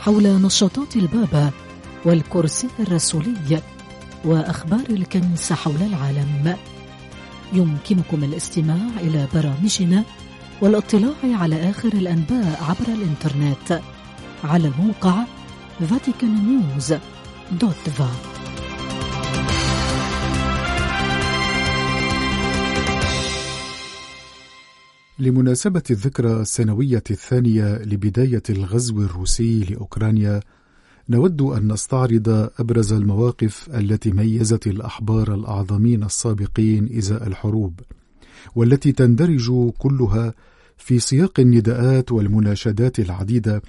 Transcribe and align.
حول 0.00 0.42
نشاطات 0.42 0.96
البابا 0.96 1.50
والكرسي 2.04 2.68
الرسولي 2.80 3.62
وأخبار 4.24 4.84
الكنيسة 4.90 5.54
حول 5.54 5.82
العالم. 5.82 6.56
يمكنكم 7.52 8.24
الاستماع 8.24 8.78
إلى 9.00 9.28
برامجنا 9.34 10.04
والاطلاع 10.62 11.14
على 11.24 11.70
آخر 11.70 11.88
الأنباء 11.88 12.62
عبر 12.68 12.88
الإنترنت 12.88 13.80
على 14.44 14.68
الموقع 14.68 15.24
vaticannews.va 15.80 18.29
لمناسبة 25.20 25.82
الذكرى 25.90 26.40
السنوية 26.40 27.02
الثانية 27.10 27.78
لبداية 27.78 28.42
الغزو 28.50 29.02
الروسي 29.02 29.60
لأوكرانيا 29.60 30.40
نود 31.08 31.42
أن 31.42 31.72
نستعرض 31.72 32.28
أبرز 32.58 32.92
المواقف 32.92 33.68
التي 33.74 34.10
ميزت 34.10 34.66
الأحبار 34.66 35.34
الأعظمين 35.34 36.04
السابقين 36.04 36.96
إزاء 36.98 37.26
الحروب 37.26 37.80
والتي 38.54 38.92
تندرج 38.92 39.70
كلها 39.78 40.34
في 40.76 40.98
سياق 40.98 41.40
النداءات 41.40 42.12
والمناشدات 42.12 42.98
العديدة 42.98 43.62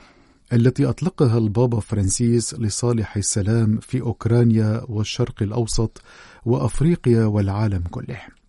التي 0.53 0.85
أطلقها 0.85 1.37
البابا 1.37 1.79
فرانسيس 1.79 2.53
لصالح 2.53 3.17
السلام 3.17 3.79
في 3.81 4.01
أوكرانيا 4.01 4.81
والشرق 4.89 5.43
الأوسط 5.43 6.01
وأفريقيا 6.45 7.25
والعالم 7.25 7.83
كله. 7.91 8.40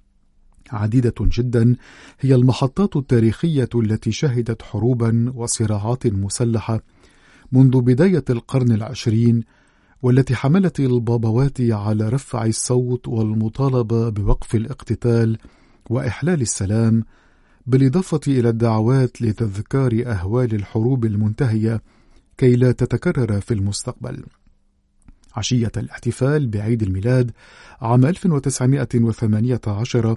عديدة 0.72 1.14
جدا 1.20 1.76
هي 2.20 2.34
المحطات 2.34 2.96
التاريخية 2.96 3.68
التي 3.74 4.12
شهدت 4.12 4.62
حروبا 4.62 5.32
وصراعات 5.34 6.06
مسلحة 6.06 6.80
منذ 7.52 7.80
بداية 7.80 8.24
القرن 8.30 8.72
العشرين 8.72 9.44
والتي 10.02 10.34
حملت 10.34 10.80
البابوات 10.80 11.60
على 11.60 12.08
رفع 12.08 12.44
الصوت 12.44 13.08
والمطالبة 13.08 14.08
بوقف 14.08 14.54
الاقتتال 14.54 15.38
وإحلال 15.90 16.40
السلام 16.40 17.04
بالإضافة 17.66 18.20
إلى 18.28 18.48
الدعوات 18.48 19.22
لتذكار 19.22 20.02
أهوال 20.06 20.54
الحروب 20.54 21.04
المنتهية 21.04 21.82
كي 22.38 22.56
لا 22.56 22.72
تتكرر 22.72 23.40
في 23.40 23.54
المستقبل. 23.54 24.24
عشية 25.36 25.72
الاحتفال 25.76 26.48
بعيد 26.48 26.82
الميلاد 26.82 27.30
عام 27.80 28.06
1918 28.06 30.16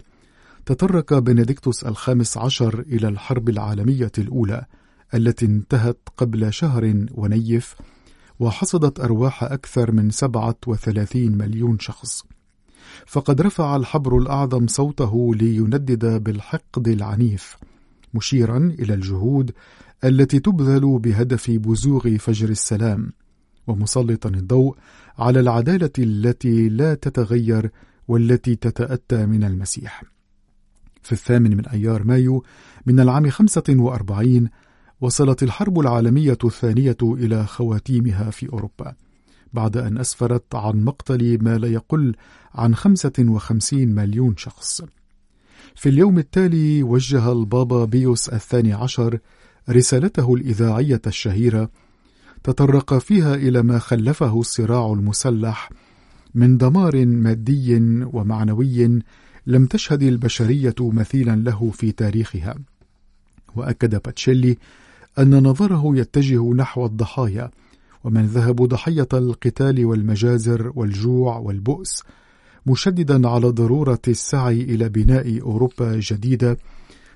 تطرق 0.66 1.20
بنديكتوس 1.20 1.84
الخامس 1.84 2.38
عشر 2.38 2.80
إلى 2.80 3.08
الحرب 3.08 3.50
العالمية 3.50 4.12
الأولى 4.18 4.66
التي 5.14 5.46
انتهت 5.46 5.98
قبل 6.18 6.54
شهر 6.54 7.06
ونيف 7.12 7.76
وحصدت 8.40 9.00
أرواح 9.00 9.44
أكثر 9.44 9.92
من 9.92 10.10
37 10.10 11.38
مليون 11.38 11.80
شخص. 11.80 12.24
فقد 13.06 13.42
رفع 13.42 13.76
الحبر 13.76 14.18
الأعظم 14.18 14.68
صوته 14.68 15.36
ليندد 15.36 16.24
بالحقد 16.24 16.88
العنيف 16.88 17.58
مشيرا 18.14 18.58
إلى 18.80 18.94
الجهود 18.94 19.52
التي 20.04 20.40
تبذل 20.40 21.00
بهدف 21.00 21.52
بزوغ 21.52 22.18
فجر 22.18 22.50
السلام 22.50 23.14
ومسلطا 23.68 24.30
الضوء 24.30 24.78
على 25.18 25.40
العدالة 25.40 25.92
التي 26.00 26.70
لا 26.70 26.94
تتغير 26.94 27.72
والتي 28.08 28.56
تتأتى 28.56 29.26
من 29.26 29.44
المسيح. 29.44 30.15
في 31.06 31.12
الثامن 31.12 31.58
من 31.58 31.66
أيار 31.68 32.04
مايو 32.04 32.44
من 32.86 33.00
العام 33.00 33.30
45 33.30 34.50
وصلت 35.02 35.44
الحرب 35.44 35.80
العالمية 35.80 36.38
الثانية 36.44 36.98
إلى 37.04 37.46
خواتيمها 37.46 38.30
في 38.30 38.50
أوروبا 38.50 38.96
بعد 39.54 39.78
أن 39.78 39.98
أسفرت 39.98 40.56
عن 40.56 40.84
مقتل 40.84 41.38
ما 41.42 41.58
لا 41.58 41.68
يقل 41.68 42.16
عن 42.54 42.76
55 42.76 43.88
مليون 43.88 44.38
شخص. 44.38 44.82
في 45.76 45.90
اليوم 45.90 46.18
التالي 46.18 46.84
وجه 46.84 47.32
البابا 47.32 47.86
بيوس 47.86 48.30
الثاني 48.30 48.74
عشر 48.74 49.20
رسالته 49.70 50.34
الإذاعية 50.34 51.02
الشهيرة 51.08 51.70
تطرق 52.44 52.98
فيها 52.98 53.36
إلى 53.36 53.62
ما 53.62 53.80
خلفه 53.80 54.40
الصراع 54.40 54.94
المسلح 54.94 55.70
من 56.36 56.58
دمار 56.58 57.06
مادي 57.06 57.80
ومعنوي 58.04 59.02
لم 59.48 59.66
تشهد 59.66 60.04
البشرية 60.04 60.76
مثيلا 60.80 61.36
له 61.36 61.72
في 61.72 61.92
تاريخها. 61.92 62.56
وأكد 63.56 64.02
باتشيلي 64.02 64.58
أن 65.20 65.44
نظره 65.44 65.98
يتجه 65.98 66.54
نحو 66.54 66.86
الضحايا 66.86 67.52
ومن 68.04 68.26
ذهبوا 68.26 68.68
ضحية 68.68 69.08
القتال 69.14 69.86
والمجازر 69.86 70.72
والجوع 70.76 71.38
والبؤس 71.38 72.04
مشددا 72.66 73.30
على 73.30 73.48
ضرورة 73.48 74.02
السعي 74.08 74.62
إلى 74.62 74.90
بناء 74.90 75.42
أوروبا 75.42 76.00
جديدة 76.00 76.58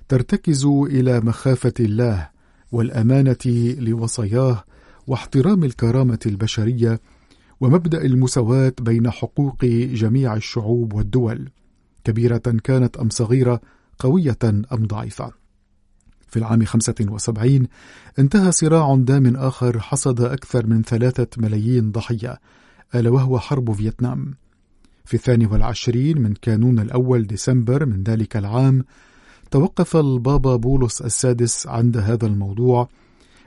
ترتكز 0.07 0.65
إلى 0.65 1.19
مخافة 1.19 1.73
الله 1.79 2.29
والأمانة 2.71 3.75
لوصاياه 3.79 4.63
واحترام 5.07 5.63
الكرامة 5.63 6.19
البشرية 6.25 6.99
ومبدأ 7.61 8.01
المساواة 8.01 8.73
بين 8.81 9.11
حقوق 9.11 9.65
جميع 9.65 10.35
الشعوب 10.35 10.93
والدول. 10.93 11.49
كبيرة 12.09 12.57
كانت 12.63 12.97
أم 12.97 13.09
صغيرة 13.09 13.61
قوية 13.99 14.37
أم 14.43 14.87
ضعيفة. 14.87 15.31
في 16.27 16.39
العام 16.39 16.65
75 16.65 17.67
انتهى 18.19 18.51
صراع 18.51 18.95
دام 18.95 19.35
آخر 19.35 19.79
حصد 19.79 20.21
أكثر 20.21 20.67
من 20.67 20.83
ثلاثة 20.83 21.27
ملايين 21.37 21.91
ضحية 21.91 22.39
ألا 22.95 23.09
وهو 23.09 23.39
حرب 23.39 23.73
فيتنام. 23.73 24.33
في 25.05 25.13
الثاني 25.13 25.45
والعشرين 25.45 26.21
من 26.21 26.33
كانون 26.33 26.79
الأول 26.79 27.27
ديسمبر 27.27 27.85
من 27.85 28.03
ذلك 28.03 28.37
العام 28.37 28.83
توقف 29.51 29.97
البابا 29.97 30.55
بولس 30.55 31.01
السادس 31.01 31.67
عند 31.67 31.97
هذا 31.97 32.27
الموضوع 32.27 32.89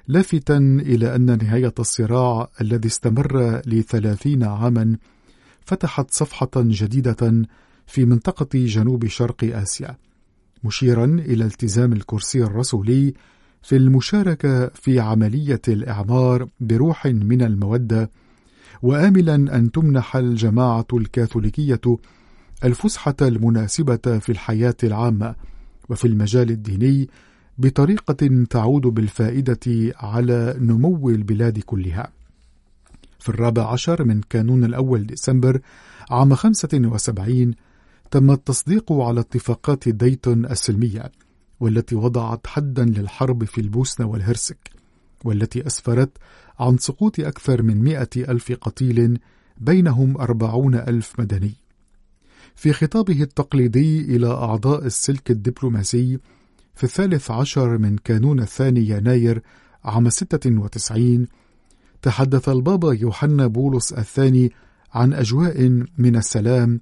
لافتا 0.08 0.56
إلى 0.80 1.14
أن 1.14 1.38
نهاية 1.38 1.74
الصراع 1.78 2.48
الذي 2.60 2.88
استمر 2.88 3.62
لثلاثين 3.66 4.44
عاما 4.44 4.96
فتحت 5.64 6.10
صفحة 6.10 6.50
جديدة 6.56 7.46
في 7.86 8.04
منطقة 8.04 8.48
جنوب 8.54 9.06
شرق 9.06 9.44
آسيا 9.56 9.96
مشيرا 10.64 11.04
إلى 11.04 11.44
التزام 11.44 11.92
الكرسي 11.92 12.42
الرسولي 12.42 13.14
في 13.62 13.76
المشاركة 13.76 14.68
في 14.68 15.00
عملية 15.00 15.60
الإعمار 15.68 16.48
بروح 16.60 17.06
من 17.06 17.42
المودة 17.42 18.10
وآملا 18.82 19.34
أن 19.34 19.72
تمنح 19.72 20.16
الجماعة 20.16 20.86
الكاثوليكية 20.92 21.80
الفسحة 22.64 23.16
المناسبة 23.22 24.18
في 24.18 24.32
الحياة 24.32 24.74
العامة 24.84 25.34
وفي 25.88 26.04
المجال 26.04 26.50
الديني 26.50 27.08
بطريقة 27.58 28.44
تعود 28.50 28.82
بالفائدة 28.82 29.92
على 29.96 30.56
نمو 30.58 31.10
البلاد 31.10 31.58
كلها. 31.58 32.10
في 33.18 33.28
الرابع 33.28 33.72
عشر 33.72 34.04
من 34.04 34.20
كانون 34.30 34.64
الأول 34.64 35.06
ديسمبر 35.06 35.60
عام 36.10 36.34
75 36.34 37.54
تم 38.12 38.30
التصديق 38.30 38.92
على 38.92 39.20
اتفاقات 39.20 39.88
ديتون 39.88 40.46
السلمية 40.46 41.12
والتي 41.60 41.94
وضعت 41.94 42.46
حدا 42.46 42.84
للحرب 42.84 43.44
في 43.44 43.60
البوسنة 43.60 44.06
والهرسك 44.06 44.70
والتي 45.24 45.66
أسفرت 45.66 46.18
عن 46.60 46.78
سقوط 46.78 47.20
أكثر 47.20 47.62
من 47.62 47.82
مئة 47.82 48.08
ألف 48.16 48.52
قتيل 48.52 49.18
بينهم 49.56 50.18
أربعون 50.18 50.74
ألف 50.74 51.20
مدني. 51.20 51.52
في 52.54 52.72
خطابه 52.72 53.22
التقليدي 53.22 54.16
إلى 54.16 54.26
أعضاء 54.26 54.86
السلك 54.86 55.30
الدبلوماسي 55.30 56.18
في 56.74 56.84
الثالث 56.84 57.30
عشر 57.30 57.78
من 57.78 57.98
كانون 57.98 58.40
الثاني 58.40 58.88
يناير 58.88 59.42
عام 59.84 60.10
96 60.10 61.26
تحدث 62.02 62.48
البابا 62.48 62.92
يوحنا 62.92 63.46
بولس 63.46 63.92
الثاني 63.92 64.52
عن 64.94 65.12
أجواء 65.12 65.84
من 65.98 66.16
السلام 66.16 66.80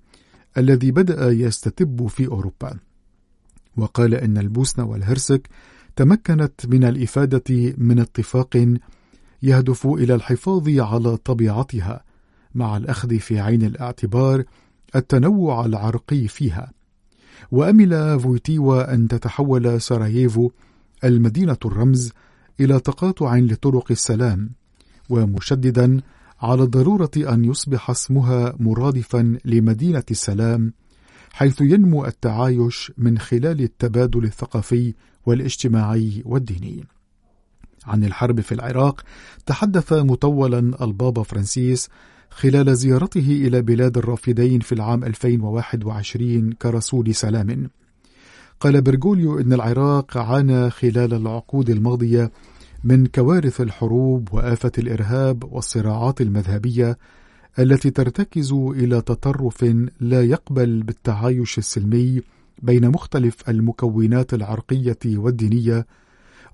الذي 0.59 0.91
بدأ 0.91 1.31
يستتب 1.31 2.07
في 2.07 2.27
أوروبا. 2.27 2.79
وقال 3.77 4.15
إن 4.15 4.39
البوسنة 4.39 4.85
والهرسك 4.85 5.49
تمكنت 5.97 6.67
من 6.67 6.85
الإفادة 6.85 7.75
من 7.79 7.99
اتفاق 7.99 8.77
يهدف 9.43 9.87
إلى 9.87 10.15
الحفاظ 10.15 10.69
على 10.69 11.17
طبيعتها 11.17 12.05
مع 12.55 12.77
الأخذ 12.77 13.19
في 13.19 13.41
عين 13.41 13.63
الاعتبار 13.63 14.45
التنوع 14.97 15.67
العرقي 15.67 16.29
فيها. 16.29 16.73
وأمل 17.51 18.21
فويتيوا 18.21 18.95
أن 18.95 19.09
تتحول 19.09 19.81
سراييفو 19.81 20.51
المدينة 21.05 21.57
الرمز 21.65 22.13
إلى 22.61 22.81
تقاطع 22.81 23.37
لطرق 23.37 23.87
السلام 23.91 24.51
ومشددا 25.09 26.01
على 26.43 26.63
ضرورة 26.63 27.11
أن 27.17 27.45
يصبح 27.45 27.91
اسمها 27.91 28.55
مرادفا 28.59 29.39
لمدينة 29.45 30.03
السلام 30.11 30.73
حيث 31.33 31.61
ينمو 31.61 32.07
التعايش 32.07 32.93
من 32.99 33.19
خلال 33.19 33.61
التبادل 33.61 34.25
الثقافي 34.25 34.95
والاجتماعي 35.27 36.23
والديني. 36.27 36.85
عن 37.87 38.05
الحرب 38.05 38.41
في 38.41 38.53
العراق 38.53 39.03
تحدث 39.47 39.93
مطولا 39.93 40.85
البابا 40.85 41.23
فرانسيس 41.23 41.89
خلال 42.31 42.77
زيارته 42.77 43.27
إلى 43.47 43.63
بلاد 43.63 43.99
الرافدين 43.99 44.61
في 44.61 44.73
العام 44.73 45.05
2021 45.05 46.53
كرسول 46.53 47.15
سلام. 47.15 47.71
قال 48.61 48.83
برغوليو 48.83 49.41
إن 49.41 49.53
العراق 49.53 50.17
عانى 50.17 50.71
خلال 50.71 51.15
العقود 51.15 51.71
الماضية 51.71 52.33
من 52.85 53.07
كوارث 53.07 53.61
الحروب 53.61 54.29
وآفة 54.33 54.73
الإرهاب 54.79 55.53
والصراعات 55.53 56.21
المذهبية 56.21 56.99
التي 57.59 57.91
ترتكز 57.91 58.53
إلى 58.53 59.01
تطرف 59.01 59.65
لا 60.01 60.23
يقبل 60.23 60.83
بالتعايش 60.83 61.59
السلمي 61.59 62.23
بين 62.63 62.89
مختلف 62.89 63.51
المكونات 63.51 64.35
العرقية 64.35 64.99
والدينية 65.07 65.87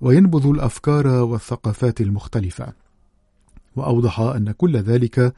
وينبذ 0.01 0.47
الأفكار 0.47 1.07
والثقافات 1.07 2.01
المختلفة. 2.01 2.73
وأوضح 3.75 4.19
أن 4.19 4.51
كل 4.51 4.77
ذلك 4.77 5.33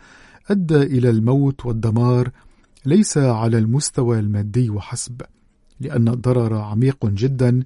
أدى 0.50 0.82
إلى 0.82 1.10
الموت 1.10 1.66
والدمار 1.66 2.30
ليس 2.86 3.18
على 3.18 3.58
المستوى 3.58 4.20
المادي 4.20 4.70
وحسب، 4.70 5.22
لأن 5.80 6.08
الضرر 6.08 6.56
عميق 6.56 7.06
جدا 7.06 7.64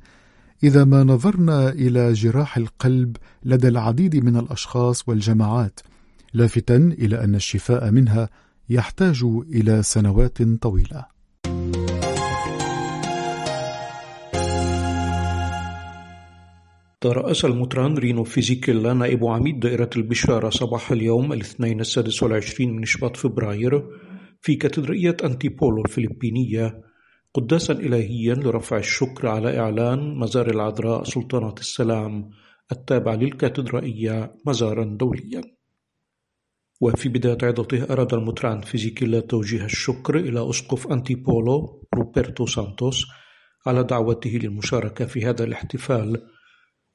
إذا 0.63 0.83
ما 0.83 1.03
نظرنا 1.03 1.69
إلى 1.69 2.13
جراح 2.13 2.57
القلب 2.57 3.17
لدى 3.43 3.67
العديد 3.67 4.15
من 4.15 4.37
الأشخاص 4.37 5.09
والجماعات، 5.09 5.79
لافتا 6.33 6.75
إلى 6.75 7.23
أن 7.23 7.35
الشفاء 7.35 7.91
منها 7.91 8.29
يحتاج 8.69 9.23
إلى 9.53 9.83
سنوات 9.83 10.41
طويلة. 10.41 11.05
ترأس 17.01 17.45
المطران 17.45 17.97
رينو 17.97 18.23
فيزيكيلا 18.23 18.93
نائب 18.93 19.25
عميد 19.25 19.59
دائرة 19.59 19.89
البشارة 19.95 20.49
صباح 20.49 20.91
اليوم 20.91 21.33
الاثنين 21.33 21.79
السادس 21.79 22.23
والعشرين 22.23 22.75
من 22.75 22.85
شباط 22.85 23.17
فبراير 23.17 23.83
في 24.41 24.55
كاتدرائية 24.55 25.17
أنتيبولو 25.23 25.81
الفلبينية 25.81 26.92
قداسا 27.35 27.73
إلهيا 27.73 28.35
لرفع 28.35 28.77
الشكر 28.77 29.27
على 29.27 29.59
إعلان 29.59 30.15
مزار 30.15 30.49
العذراء 30.49 31.03
سلطانة 31.03 31.55
السلام 31.59 32.29
التابع 32.71 33.13
للكاتدرائية 33.13 34.35
مزارا 34.47 34.83
دوليا. 34.83 35.41
وفي 36.81 37.09
بداية 37.09 37.37
عظته 37.43 37.83
أراد 37.83 38.13
المطران 38.13 38.61
فيزيكيلا 38.61 39.19
توجيه 39.19 39.65
الشكر 39.65 40.17
إلى 40.17 40.49
أسقف 40.49 40.87
أنتيبولو 40.87 41.87
روبرتو 41.95 42.45
سانتوس 42.45 43.05
على 43.65 43.83
دعوته 43.83 44.29
للمشاركة 44.29 45.05
في 45.05 45.25
هذا 45.25 45.43
الاحتفال 45.43 46.27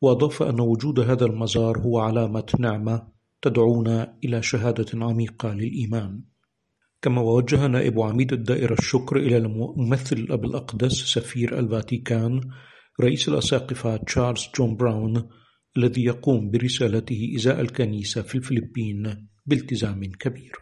وأضاف 0.03 0.43
أن 0.43 0.61
وجود 0.61 1.01
هذا 1.01 1.27
المزار 1.27 1.79
هو 1.79 1.99
علامة 1.99 2.47
نعمة 2.59 3.09
تدعونا 3.43 4.19
إلى 4.25 4.43
شهادة 4.43 5.05
عميقة 5.05 5.55
للإيمان. 5.55 6.23
كما 7.03 7.23
وجه 7.23 7.67
نائب 7.67 8.01
عميد 8.01 8.33
الدائرة 8.33 8.73
الشكر 8.73 9.17
إلى 9.17 9.37
ممثل 9.37 10.17
الأب 10.17 10.45
الأقدس 10.45 10.93
سفير 10.93 11.59
الفاتيكان 11.59 12.41
رئيس 13.01 13.29
الأساقفة 13.29 13.97
تشارلز 13.97 14.49
جون 14.59 14.77
براون 14.77 15.29
الذي 15.77 16.05
يقوم 16.05 16.51
برسالته 16.51 17.33
إزاء 17.37 17.61
الكنيسة 17.61 18.23
في 18.23 18.35
الفلبين 18.35 19.29
بالتزام 19.47 20.05
كبير. 20.05 20.53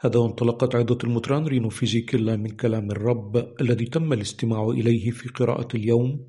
هذا 0.00 0.18
وانطلقت 0.18 0.74
عدة 0.74 0.98
المطران 1.04 1.46
رينو 1.46 1.68
فيزيكيلا 1.68 2.36
من 2.36 2.48
كلام 2.48 2.90
الرب 2.90 3.54
الذي 3.60 3.84
تم 3.84 4.12
الاستماع 4.12 4.68
إليه 4.68 5.10
في 5.10 5.28
قراءة 5.28 5.76
اليوم 5.76 6.28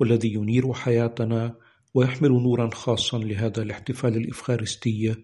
والذي 0.00 0.32
ينير 0.32 0.72
حياتنا 0.72 1.56
ويحمل 1.94 2.30
نورا 2.30 2.70
خاصا 2.74 3.18
لهذا 3.18 3.62
الاحتفال 3.62 4.16
الإفخارستي 4.16 5.14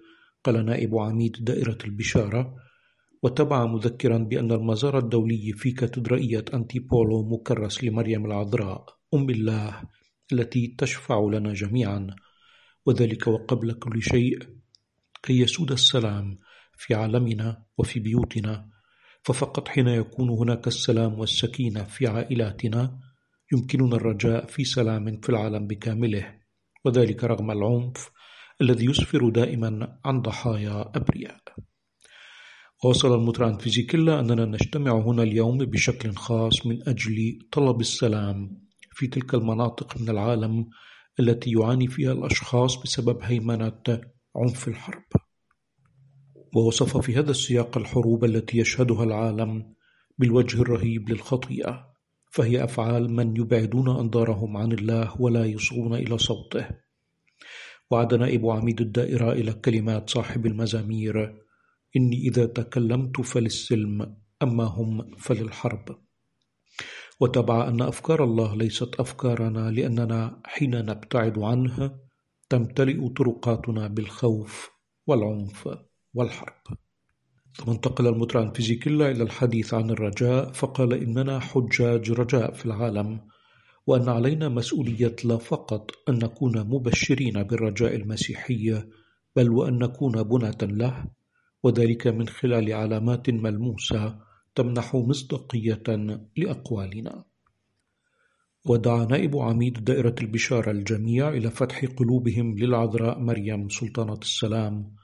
قال 0.44 0.66
نائب 0.66 0.96
عميد 0.96 1.36
دائرة 1.40 1.78
البشارة. 1.84 2.67
وتبع 3.22 3.66
مذكرا 3.66 4.18
بأن 4.18 4.52
المزار 4.52 4.98
الدولي 4.98 5.52
في 5.52 5.70
كاتدرائية 5.70 6.44
أنتيبولو 6.54 7.28
مكرس 7.28 7.84
لمريم 7.84 8.26
العذراء 8.26 8.86
أم 9.14 9.30
الله 9.30 9.82
التي 10.32 10.74
تشفع 10.78 11.28
لنا 11.32 11.52
جميعا. 11.52 12.06
وذلك 12.86 13.26
وقبل 13.26 13.72
كل 13.72 14.02
شيء 14.02 14.38
كي 15.22 15.40
يسود 15.40 15.72
السلام 15.72 16.38
في 16.76 16.94
عالمنا 16.94 17.64
وفي 17.78 18.00
بيوتنا. 18.00 18.68
ففقط 19.22 19.68
حين 19.68 19.88
يكون 19.88 20.30
هناك 20.30 20.66
السلام 20.66 21.18
والسكينة 21.18 21.84
في 21.84 22.06
عائلاتنا 22.06 22.98
يمكننا 23.52 23.96
الرجاء 23.96 24.46
في 24.46 24.64
سلام 24.64 25.20
في 25.20 25.28
العالم 25.28 25.66
بكامله. 25.66 26.34
وذلك 26.84 27.24
رغم 27.24 27.50
العنف 27.50 28.10
الذي 28.60 28.84
يسفر 28.84 29.28
دائما 29.28 29.98
عن 30.04 30.20
ضحايا 30.20 30.92
أبرياء. 30.94 31.40
واصل 32.84 33.14
المطران 33.14 33.58
فيزيكيلا 33.58 34.20
أننا 34.20 34.44
نجتمع 34.44 34.92
هنا 34.92 35.22
اليوم 35.22 35.58
بشكل 35.58 36.14
خاص 36.14 36.66
من 36.66 36.88
أجل 36.88 37.38
طلب 37.52 37.80
السلام 37.80 38.60
في 38.92 39.06
تلك 39.06 39.34
المناطق 39.34 40.00
من 40.00 40.08
العالم 40.08 40.66
التي 41.20 41.50
يعاني 41.50 41.86
فيها 41.86 42.12
الأشخاص 42.12 42.82
بسبب 42.82 43.19
هيمنة 43.22 43.82
عنف 44.36 44.69
الحرب. 44.69 45.04
ووصف 46.56 46.96
في 46.96 47.16
هذا 47.16 47.30
السياق 47.30 47.78
الحروب 47.78 48.25
التي 48.25 48.58
يشهدها 48.58 49.04
العالم 49.04 49.75
بالوجه 50.19 50.62
الرهيب 50.62 51.08
للخطيئة 51.08 51.86
فهي 52.30 52.64
أفعال 52.64 53.10
من 53.10 53.36
يبعدون 53.36 53.88
أنظارهم 53.88 54.56
عن 54.56 54.72
الله 54.72 55.22
ولا 55.22 55.44
يصغون 55.44 55.94
إلى 55.94 56.19
صوته. 56.19 56.69
وعد 57.90 58.14
نائب 58.14 58.46
عميد 58.46 58.80
الدائرة 58.80 59.32
إلى 59.32 59.52
كلمات 59.52 60.10
صاحب 60.10 60.46
المزامير 60.46 61.47
إني 61.96 62.17
إذا 62.17 62.47
تكلمت 62.47 63.21
فللسلم 63.21 64.16
أما 64.42 64.64
هم 64.64 65.16
فللحرب. 65.16 65.99
وتبع 67.21 67.68
أن 67.68 67.83
أفكار 67.83 68.25
الله 68.25 68.57
ليست 68.57 68.95
أفكارنا 69.00 69.71
لأننا 69.71 70.40
حين 70.45 70.71
نبتعد 70.71 71.38
عنه 71.38 71.99
تمتلئ 72.49 73.09
طرقاتنا 73.09 73.87
بالخوف 73.87 74.71
والعنف 75.07 75.68
والحرب. 76.14 76.78
ثم 77.54 77.71
انتقل 77.71 78.07
المطران 78.07 78.52
فيزيكيلا 78.52 79.11
إلى 79.11 79.23
الحديث 79.23 79.75
عن 79.75 79.90
الرجاء 79.90 80.52
فقال 80.52 80.95
إننا 80.95 81.38
حجاج 81.38 82.11
رجاء 82.11 82.52
في 82.52 82.66
العالم 82.66 83.21
وأن 83.87 84.09
علينا 84.09 84.49
مسؤولية 84.49 85.16
لا 85.25 85.37
فقط 85.37 85.90
أن 86.09 86.14
نكون 86.14 86.61
مبشرين 86.61 87.42
بالرجاء 87.42 87.97
المسيحي 87.97 88.83
بل 89.37 89.50
وأن 89.50 89.78
نكون 89.78 90.23
بنة 90.23 90.59
له 90.62 91.04
وذلك 91.62 92.06
من 92.06 92.28
خلال 92.28 92.72
علامات 92.72 93.30
ملموسة 93.30 94.18
تمنح 94.54 94.94
مصداقية 94.94 95.82
لأقوالنا. 96.36 97.24
ودعا 98.66 99.04
نائب 99.04 99.36
عميد 99.36 99.84
دائرة 99.84 100.14
البشارة 100.20 100.70
الجميع 100.70 101.28
إلى 101.28 101.50
فتح 101.50 101.84
قلوبهم 101.84 102.58
للعذراء 102.58 103.18
مريم 103.18 103.68
سلطانة 103.68 104.18
السلام 104.22 104.94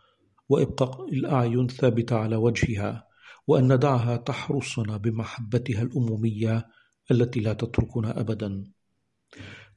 وإبقاء 0.49 1.09
الأعين 1.09 1.69
ثابتة 1.69 2.17
على 2.17 2.37
وجهها 2.37 3.07
وأن 3.47 3.73
ندعها 3.73 4.17
تحرسنا 4.17 4.97
بمحبتها 4.97 5.83
الأمومية 5.83 6.67
التي 7.11 7.41
لا 7.41 7.53
تتركنا 7.53 8.21
أبدا. 8.21 8.65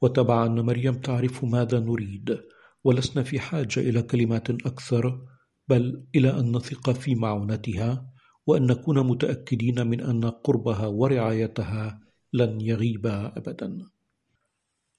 وتبع 0.01 0.45
أن 0.45 0.59
مريم 0.59 0.93
تعرف 0.93 1.43
ماذا 1.43 1.79
نريد 1.79 2.39
ولسنا 2.83 3.23
في 3.23 3.39
حاجة 3.39 3.79
إلى 3.79 4.01
كلمات 4.01 4.49
أكثر 4.49 5.21
بل 5.67 6.07
إلى 6.15 6.39
أن 6.39 6.55
نثق 6.55 6.91
في 6.91 7.15
معونتها 7.15 8.11
وأن 8.47 8.65
نكون 8.65 9.07
متأكدين 9.07 9.87
من 9.87 10.01
أن 10.01 10.25
قربها 10.25 10.87
ورعايتها 10.87 11.99
لن 12.33 12.61
يغيبا 12.61 13.37
أبدا. 13.37 13.77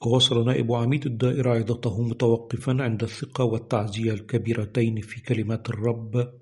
ووصل 0.07 0.47
نائب 0.47 0.73
عميد 0.73 1.07
الدائرة 1.07 1.51
عظته 1.51 2.03
متوقفا 2.03 2.77
عند 2.81 3.03
الثقة 3.03 3.45
والتعزية 3.45 4.13
الكبيرتين 4.13 5.01
في 5.01 5.21
كلمات 5.21 5.71
الرب 5.71 6.33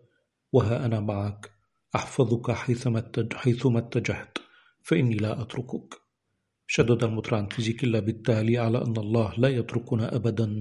وها 0.53 0.87
أنا 0.87 1.01
معك 1.01 1.51
أحفظك 1.95 2.51
حيثما 2.51 3.79
اتجهت 3.79 4.39
فإني 4.83 5.15
لا 5.15 5.43
أتركك. 5.43 5.95
شدد 6.67 7.05
المطران 7.05 7.47
فيزيكيلا 7.47 8.01
بالتالي 8.01 8.59
على 8.59 8.79
أن 8.79 8.97
الله 8.97 9.35
لا 9.39 9.49
يتركنا 9.49 10.17
أبدا 10.17 10.59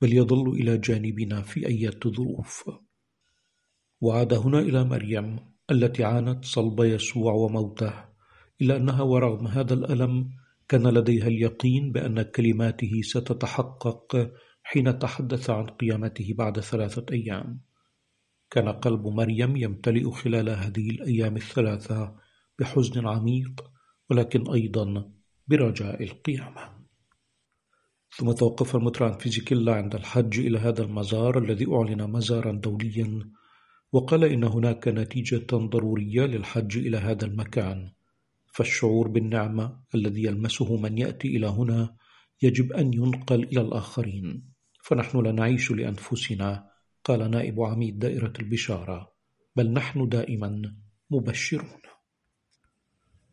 بل 0.00 0.16
يظل 0.16 0.48
إلى 0.48 0.78
جانبنا 0.78 1.42
في 1.42 1.66
أي 1.66 1.90
ظروف. 2.06 2.70
وعاد 4.00 4.32
هنا 4.34 4.58
إلى 4.58 4.84
مريم 4.84 5.36
التي 5.70 6.04
عانت 6.04 6.44
صلب 6.44 6.80
يسوع 6.80 7.32
وموته 7.32 7.92
إلا 8.60 8.76
أنها 8.76 9.02
ورغم 9.02 9.46
هذا 9.46 9.74
الألم 9.74 10.30
كان 10.68 10.86
لديها 10.86 11.26
اليقين 11.26 11.92
بأن 11.92 12.22
كلماته 12.22 13.00
ستتحقق 13.02 14.30
حين 14.62 14.98
تحدث 14.98 15.50
عن 15.50 15.66
قيامته 15.66 16.34
بعد 16.38 16.60
ثلاثة 16.60 17.06
أيام. 17.12 17.60
كان 18.50 18.68
قلب 18.68 19.06
مريم 19.06 19.56
يمتلئ 19.56 20.10
خلال 20.10 20.48
هذه 20.48 20.90
الأيام 20.90 21.36
الثلاثة 21.36 22.16
بحزن 22.58 23.06
عميق 23.06 23.70
ولكن 24.10 24.50
أيضا 24.50 25.12
برجاء 25.48 26.02
القيامة. 26.02 26.78
ثم 28.16 28.32
توقف 28.32 28.76
المطران 28.76 29.18
فيزيكيلا 29.18 29.74
عند 29.74 29.94
الحج 29.94 30.38
إلى 30.38 30.58
هذا 30.58 30.82
المزار 30.82 31.38
الذي 31.38 31.66
أعلن 31.72 32.10
مزارا 32.10 32.52
دوليا 32.52 33.30
وقال 33.92 34.24
إن 34.24 34.44
هناك 34.44 34.88
نتيجة 34.88 35.46
ضرورية 35.52 36.22
للحج 36.26 36.78
إلى 36.78 36.96
هذا 36.96 37.26
المكان 37.26 37.90
فالشعور 38.46 39.08
بالنعمة 39.08 39.80
الذي 39.94 40.22
يلمسه 40.22 40.76
من 40.76 40.98
يأتي 40.98 41.28
إلى 41.36 41.46
هنا 41.46 41.96
يجب 42.42 42.72
أن 42.72 42.94
ينقل 42.94 43.42
إلى 43.44 43.60
الآخرين. 43.60 44.52
فنحن 44.82 45.24
لا 45.24 45.32
نعيش 45.32 45.70
لأنفسنا 45.70 46.70
قال 47.04 47.30
نائب 47.30 47.60
عميد 47.60 47.98
دائرة 47.98 48.32
البشارة 48.40 49.12
بل 49.56 49.72
نحن 49.72 50.08
دائما 50.08 50.74
مبشرون. 51.10 51.80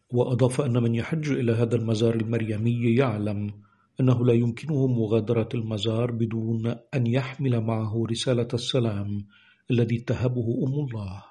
وأضاف 0.09 0.62
أن 0.62 0.83
من 0.83 0.95
يحج 0.95 1.31
إلى 1.31 1.51
هذا 1.51 1.75
المزار 1.75 2.15
المريمي 2.15 2.95
يعلم 2.95 3.62
أنه 4.00 4.25
لا 4.25 4.33
يمكنه 4.33 4.88
مغادرة 4.88 5.50
المزار 5.53 6.12
بدون 6.12 6.75
أن 6.93 7.07
يحمل 7.07 7.62
معه 7.62 8.03
رسالة 8.12 8.47
السلام 8.53 9.27
الذي 9.72 9.98
تهبه 9.98 10.67
أم 10.67 10.74
الله. 10.74 11.24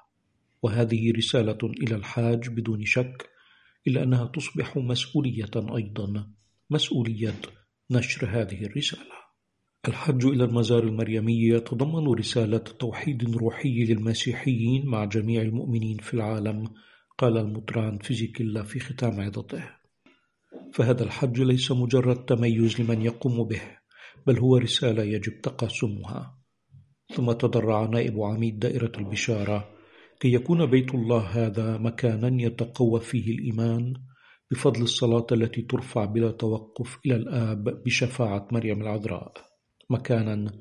وهذه 0.61 1.11
رسالة 1.11 1.57
إلى 1.63 1.95
الحاج 1.95 2.49
بدون 2.49 2.85
شك 2.85 3.29
إلا 3.87 4.03
أنها 4.03 4.25
تصبح 4.25 4.77
مسؤولية 4.77 5.51
أيضا 5.55 6.27
مسؤولية 6.69 7.41
نشر 7.91 8.27
هذه 8.27 8.65
الرسالة. 8.65 9.15
الحج 9.87 10.25
إلى 10.25 10.43
المزار 10.43 10.83
المريمي 10.83 11.47
يتضمن 11.47 12.07
رسالة 12.07 12.57
توحيد 12.57 13.35
روحي 13.35 13.83
للمسيحيين 13.83 14.85
مع 14.85 15.05
جميع 15.05 15.41
المؤمنين 15.41 15.97
في 15.97 16.13
العالم 16.13 16.67
قال 17.17 17.37
المطران 17.37 17.97
فيزيكيلا 17.97 18.63
في 18.63 18.79
ختام 18.79 19.21
عظته. 19.21 19.63
فهذا 20.73 21.03
الحج 21.03 21.41
ليس 21.41 21.71
مجرد 21.71 22.25
تميز 22.25 22.81
لمن 22.81 23.01
يقوم 23.01 23.47
به 23.47 23.61
بل 24.27 24.39
هو 24.39 24.57
رسالة 24.57 25.03
يجب 25.03 25.41
تقاسمها. 25.41 26.44
ثم 27.13 27.31
تضرع 27.31 27.85
نائب 27.85 28.21
عميد 28.21 28.59
دائرة 28.59 28.91
البشارة. 28.97 29.69
كي 30.19 30.33
يكون 30.33 30.65
بيت 30.65 30.95
الله 30.95 31.19
هذا 31.19 31.77
مكانا 31.77 32.43
يتقوى 32.43 32.99
فيه 32.99 33.31
الإيمان 33.35 33.93
بفضل 34.51 34.81
الصلاة 34.81 35.27
التي 35.31 35.61
ترفع 35.61 36.05
بلا 36.05 36.31
توقف 36.31 36.99
إلى 37.05 37.15
الآب 37.15 37.83
بشفاعة 37.83 38.47
مريم 38.51 38.81
العذراء. 38.81 39.33
مكانا 39.89 40.51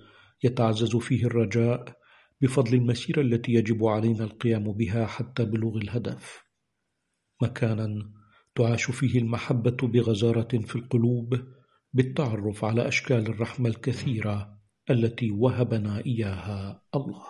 يتعزز 0.44 0.96
فيه 0.96 1.24
الرجاء 1.26 1.84
بفضل 2.40 2.74
المسيرة 2.74 3.20
التي 3.20 3.52
يجب 3.52 3.84
علينا 3.84 4.24
القيام 4.24 4.72
بها 4.72 5.06
حتى 5.06 5.44
بلوغ 5.44 5.76
الهدف. 5.76 6.44
مكانا 7.42 8.10
تعاش 8.54 8.90
فيه 8.90 9.18
المحبة 9.18 9.76
بغزارة 9.82 10.58
في 10.58 10.76
القلوب 10.76 11.34
بالتعرف 11.92 12.64
على 12.64 12.88
أشكال 12.88 13.26
الرحمة 13.26 13.68
الكثيرة. 13.68 14.63
التي 14.90 15.30
وهبنا 15.30 16.02
إياها 16.06 16.82
الله. 16.94 17.22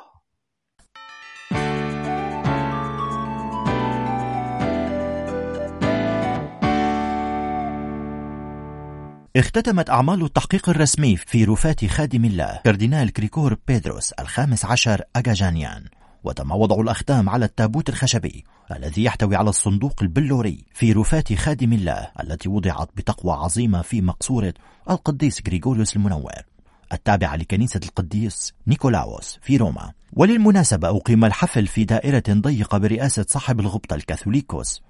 اختتمت 9.37 9.91
أعمال 9.91 10.25
التحقيق 10.25 10.69
الرسمي 10.69 11.17
في 11.17 11.45
رفاة 11.45 11.77
خادم 11.89 12.25
الله 12.25 12.61
كاردينال 12.65 13.13
كريكور 13.13 13.57
بيدروس 13.69 14.13
الخامس 14.13 14.65
عشر 14.65 15.03
أجاجانيان 15.17 15.85
وتم 16.25 16.51
وضع 16.51 16.81
الأختام 16.81 17.29
على 17.29 17.45
التابوت 17.45 17.89
الخشبي 17.89 18.45
الذي 18.77 19.05
يحتوي 19.05 19.37
على 19.37 19.49
الصندوق 19.49 20.03
البلوري 20.03 20.65
في 20.73 20.93
رفاة 20.93 21.25
خادم 21.37 21.73
الله 21.73 22.11
التي 22.21 22.49
وضعت 22.49 22.89
بتقوى 22.97 23.33
عظيمة 23.33 23.83
في 23.83 24.03
مقصورة 24.03 24.55
القديس 24.91 25.43
غريغوريوس 25.47 25.97
المنور. 25.97 26.54
التابعة 26.95 27.37
لكنيسة 27.37 27.81
القديس 27.85 28.55
نيكولاوس 28.67 29.39
في 29.43 29.57
روما. 29.57 29.93
وللمناسبة 30.13 30.89
أقيم 30.89 31.25
الحفل 31.25 31.67
في 31.67 31.85
دائرة 31.85 32.23
ضيقة 32.31 32.79
برئاسة 32.79 33.27
صاحب 33.29 33.61
الغبطة 33.61 33.95
الكاثوليكوس 33.95 34.83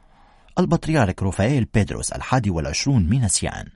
البطريرك 0.58 1.23
روفائيل 1.23 1.66
بيدروس 1.75 2.12
الحادي 2.12 2.50
والعشرون 2.50 3.08
من 3.08 3.28
سيان 3.28 3.66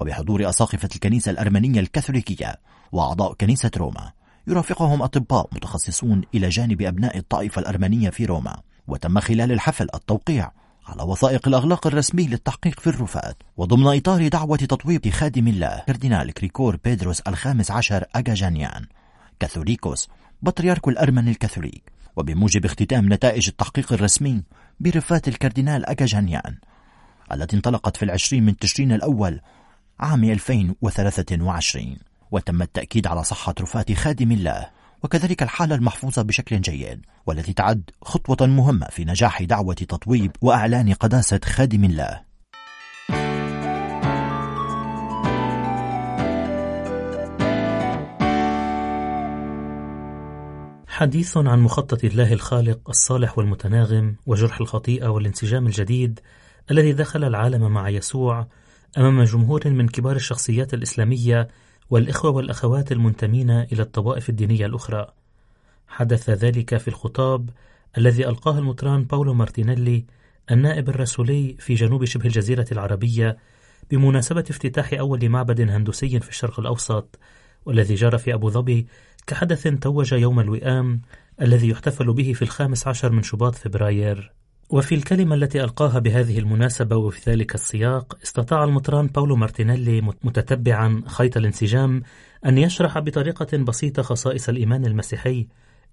وبحضور 0.00 0.48
أساقفة 0.48 0.88
الكنيسة 0.94 1.30
الأرمنية 1.30 1.80
الكاثوليكية 1.80 2.56
وأعضاء 2.92 3.32
كنيسة 3.32 3.70
روما 3.76 4.12
يرافقهم 4.46 5.02
أطباء 5.02 5.48
متخصصون 5.52 6.22
إلى 6.34 6.48
جانب 6.48 6.82
أبناء 6.82 7.18
الطائفة 7.18 7.60
الأرمنية 7.60 8.10
في 8.10 8.24
روما. 8.24 8.56
وتم 8.88 9.20
خلال 9.20 9.52
الحفل 9.52 9.86
التوقيع 9.94 10.50
على 10.86 11.02
وثائق 11.02 11.48
الإغلاق 11.48 11.86
الرسمي 11.86 12.26
للتحقيق 12.26 12.80
في 12.80 12.86
الرفات 12.86 13.42
وضمن 13.56 13.96
إطار 13.96 14.28
دعوة 14.28 14.56
تطويب 14.56 15.08
خادم 15.08 15.48
الله 15.48 15.82
كاردينال 15.86 16.32
كريكور 16.32 16.76
بيدروس 16.84 17.20
الخامس 17.20 17.70
عشر 17.70 18.04
أجاجانيان 18.14 18.86
كاثوليكوس 19.40 20.08
بطريرك 20.42 20.88
الأرمن 20.88 21.28
الكاثوليك 21.28 21.92
وبموجب 22.16 22.64
اختتام 22.64 23.12
نتائج 23.12 23.48
التحقيق 23.48 23.92
الرسمي 23.92 24.42
برفات 24.80 25.28
الكاردينال 25.28 25.86
أجاجانيان 25.86 26.58
التي 27.32 27.56
انطلقت 27.56 27.96
في 27.96 28.04
العشرين 28.04 28.46
من 28.46 28.56
تشرين 28.56 28.92
الأول 28.92 29.40
عام 30.00 30.24
2023 30.24 31.96
وتم 32.30 32.62
التأكيد 32.62 33.06
على 33.06 33.24
صحة 33.24 33.54
رفات 33.60 33.92
خادم 33.92 34.32
الله. 34.32 34.75
وكذلك 35.06 35.42
الحالة 35.42 35.74
المحفوظة 35.74 36.22
بشكل 36.22 36.60
جيد 36.60 37.06
والتي 37.26 37.52
تعد 37.52 37.90
خطوة 38.02 38.46
مهمة 38.46 38.86
في 38.90 39.04
نجاح 39.04 39.42
دعوة 39.42 39.74
تطويب 39.74 40.30
وأعلان 40.40 40.92
قداسة 40.92 41.40
خادم 41.44 41.84
الله. 41.84 42.22
حديث 50.88 51.36
عن 51.36 51.60
مخطط 51.60 52.04
الله 52.04 52.32
الخالق 52.32 52.88
الصالح 52.88 53.38
والمتناغم 53.38 54.16
وجرح 54.26 54.60
الخطيئة 54.60 55.08
والانسجام 55.08 55.66
الجديد 55.66 56.20
الذي 56.70 56.92
دخل 56.92 57.24
العالم 57.24 57.72
مع 57.72 57.88
يسوع 57.88 58.46
أمام 58.98 59.22
جمهور 59.22 59.70
من 59.70 59.88
كبار 59.88 60.16
الشخصيات 60.16 60.74
الإسلامية 60.74 61.48
والإخوة 61.90 62.30
والأخوات 62.30 62.92
المنتمين 62.92 63.50
إلى 63.50 63.82
الطوائف 63.82 64.28
الدينية 64.28 64.66
الأخرى. 64.66 65.06
حدث 65.88 66.30
ذلك 66.30 66.76
في 66.76 66.88
الخطاب 66.88 67.50
الذي 67.98 68.28
ألقاه 68.28 68.58
المطران 68.58 69.04
باولو 69.04 69.34
مارتينيلي 69.34 70.04
النائب 70.50 70.88
الرسولي 70.88 71.56
في 71.58 71.74
جنوب 71.74 72.04
شبه 72.04 72.26
الجزيرة 72.26 72.66
العربية 72.72 73.36
بمناسبة 73.90 74.44
افتتاح 74.50 74.92
أول 74.92 75.28
معبد 75.28 75.60
هندوسي 75.60 76.20
في 76.20 76.28
الشرق 76.28 76.60
الأوسط 76.60 77.18
والذي 77.66 77.94
جرى 77.94 78.18
في 78.18 78.34
أبو 78.34 78.50
ظبي 78.50 78.86
كحدث 79.26 79.68
توج 79.68 80.12
يوم 80.12 80.40
الوئام 80.40 81.00
الذي 81.42 81.68
يحتفل 81.68 82.12
به 82.12 82.32
في 82.32 82.42
الخامس 82.42 82.86
عشر 82.86 83.12
من 83.12 83.22
شباط 83.22 83.54
فبراير. 83.54 84.32
وفي 84.68 84.94
الكلمة 84.94 85.34
التي 85.34 85.64
ألقاها 85.64 85.98
بهذه 85.98 86.38
المناسبة 86.38 86.96
وفي 86.96 87.30
ذلك 87.30 87.54
السياق 87.54 88.18
استطاع 88.22 88.64
المطران 88.64 89.06
باولو 89.06 89.36
مارتينيلي 89.36 90.00
متتبعا 90.00 91.02
خيط 91.06 91.36
الانسجام 91.36 92.02
أن 92.46 92.58
يشرح 92.58 92.98
بطريقة 92.98 93.56
بسيطة 93.56 94.02
خصائص 94.02 94.48
الإيمان 94.48 94.86
المسيحي 94.86 95.46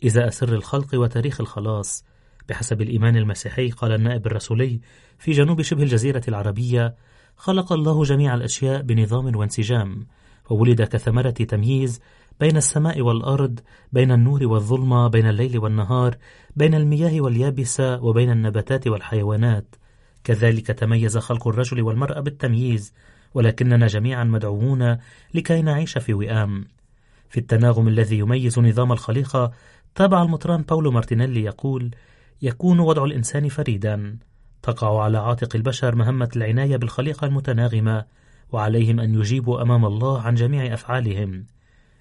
إزاء 0.06 0.30
سر 0.30 0.54
الخلق 0.54 0.96
وتاريخ 0.96 1.42
الخلاص. 1.42 2.06
بحسب 2.50 2.82
الإيمان 2.82 3.18
المسيحي 3.18 3.70
قال 3.70 3.92
النائب 3.92 4.28
الرسولي 4.28 4.80
في 5.18 5.32
جنوب 5.32 5.62
شبه 5.62 5.84
الجزيرة 5.84 6.22
العربية 6.28 6.96
خلق 7.38 7.74
الله 7.74 8.04
جميع 8.04 8.34
الأشياء 8.34 8.82
بنظام 8.82 9.36
وانسجام 9.36 10.08
وولد 10.50 10.82
كثمرة 10.82 11.30
تمييز 11.30 12.02
بين 12.40 12.58
السماء 12.58 13.02
والأرض 13.02 13.60
بين 13.92 14.12
النور 14.12 14.48
والظلمة 14.48 15.08
بين 15.08 15.28
الليل 15.28 15.60
والنهار 15.60 16.18
بين 16.56 16.76
المياه 16.76 17.22
واليابسة 17.22 18.04
وبين 18.04 18.32
النباتات 18.32 18.88
والحيوانات. 18.88 19.76
كذلك 20.24 20.68
تميز 20.68 21.18
خلق 21.18 21.48
الرجل 21.48 21.82
والمرأة 21.82 22.20
بالتمييز 22.20 22.94
ولكننا 23.34 23.88
جميعا 23.88 24.24
مدعوون 24.24 24.98
لكي 25.34 25.62
نعيش 25.62 25.98
في 25.98 26.14
وئام. 26.14 26.66
في 27.30 27.40
التناغم 27.40 27.88
الذي 27.88 28.18
يميز 28.18 28.60
نظام 28.60 28.92
الخليقة 28.92 29.52
تابع 29.96 30.24
المطران 30.24 30.62
باولو 30.62 30.92
مارتينيلي 30.92 31.44
يقول 31.44 31.92
يكون 32.42 32.80
وضع 32.80 33.04
الإنسان 33.04 33.50
فريدا. 33.50 34.18
تقع 34.62 35.04
على 35.04 35.18
عاتق 35.18 35.56
البشر 35.56 35.96
مهمة 35.96 36.30
العناية 36.36 36.78
بالخليقة 36.78 37.26
المتناغمة 37.26 38.06
وعليهم 38.52 39.00
أن 39.00 39.14
يجيبوا 39.16 39.62
أمام 39.62 39.86
الله 39.86 40.22
عن 40.22 40.36
جميع 40.36 40.74
أفعالهم. 40.74 41.46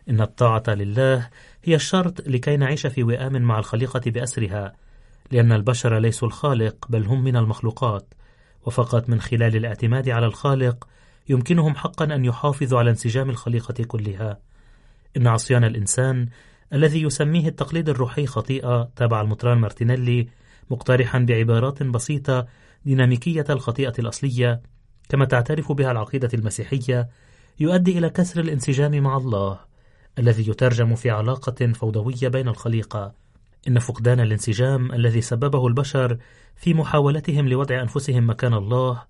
إن 0.08 0.20
الطاعة 0.20 0.62
لله 0.68 1.28
هي 1.64 1.74
الشرط 1.74 2.28
لكي 2.28 2.56
نعيش 2.56 2.86
في 2.86 3.02
وئام 3.02 3.42
مع 3.42 3.58
الخليقة 3.58 4.00
بأسرها 4.06 4.72
لأن 5.30 5.52
البشر 5.52 5.98
ليسوا 5.98 6.28
الخالق 6.28 6.86
بل 6.88 7.06
هم 7.06 7.24
من 7.24 7.36
المخلوقات. 7.36 8.14
وفقط 8.66 9.08
من 9.08 9.20
خلال 9.20 9.56
الاعتماد 9.56 10.08
على 10.08 10.26
الخالق 10.26 10.88
يمكنهم 11.28 11.74
حقا 11.74 12.04
أن 12.04 12.24
يحافظوا 12.24 12.78
على 12.78 12.90
انسجام 12.90 13.30
الخليقة 13.30 13.84
كلها. 13.84 14.38
إن 15.16 15.26
عصيان 15.26 15.64
الإنسان 15.64 16.28
الذي 16.72 17.02
يسميه 17.02 17.48
التقليد 17.48 17.88
الروحي 17.88 18.26
خطيئة 18.26 18.90
تابع 18.96 19.20
المطران 19.20 19.58
مارتينيلي 19.58 20.28
مقترحا 20.70 21.18
بعبارات 21.18 21.82
بسيطة 21.82 22.46
ديناميكية 22.84 23.44
الخطيئة 23.50 23.92
الأصلية 23.98 24.62
كما 25.08 25.24
تعترف 25.24 25.72
بها 25.72 25.90
العقيدة 25.90 26.28
المسيحية 26.34 27.08
يؤدي 27.60 27.98
إلى 27.98 28.10
كسر 28.10 28.40
الانسجام 28.40 29.02
مع 29.02 29.16
الله. 29.16 29.71
الذي 30.18 30.50
يترجم 30.50 30.94
في 30.94 31.10
علاقة 31.10 31.72
فوضوية 31.72 32.28
بين 32.28 32.48
الخليقة. 32.48 33.14
إن 33.68 33.78
فقدان 33.78 34.20
الانسجام 34.20 34.92
الذي 34.92 35.20
سببه 35.20 35.66
البشر 35.66 36.18
في 36.56 36.74
محاولتهم 36.74 37.48
لوضع 37.48 37.82
أنفسهم 37.82 38.30
مكان 38.30 38.54
الله 38.54 39.02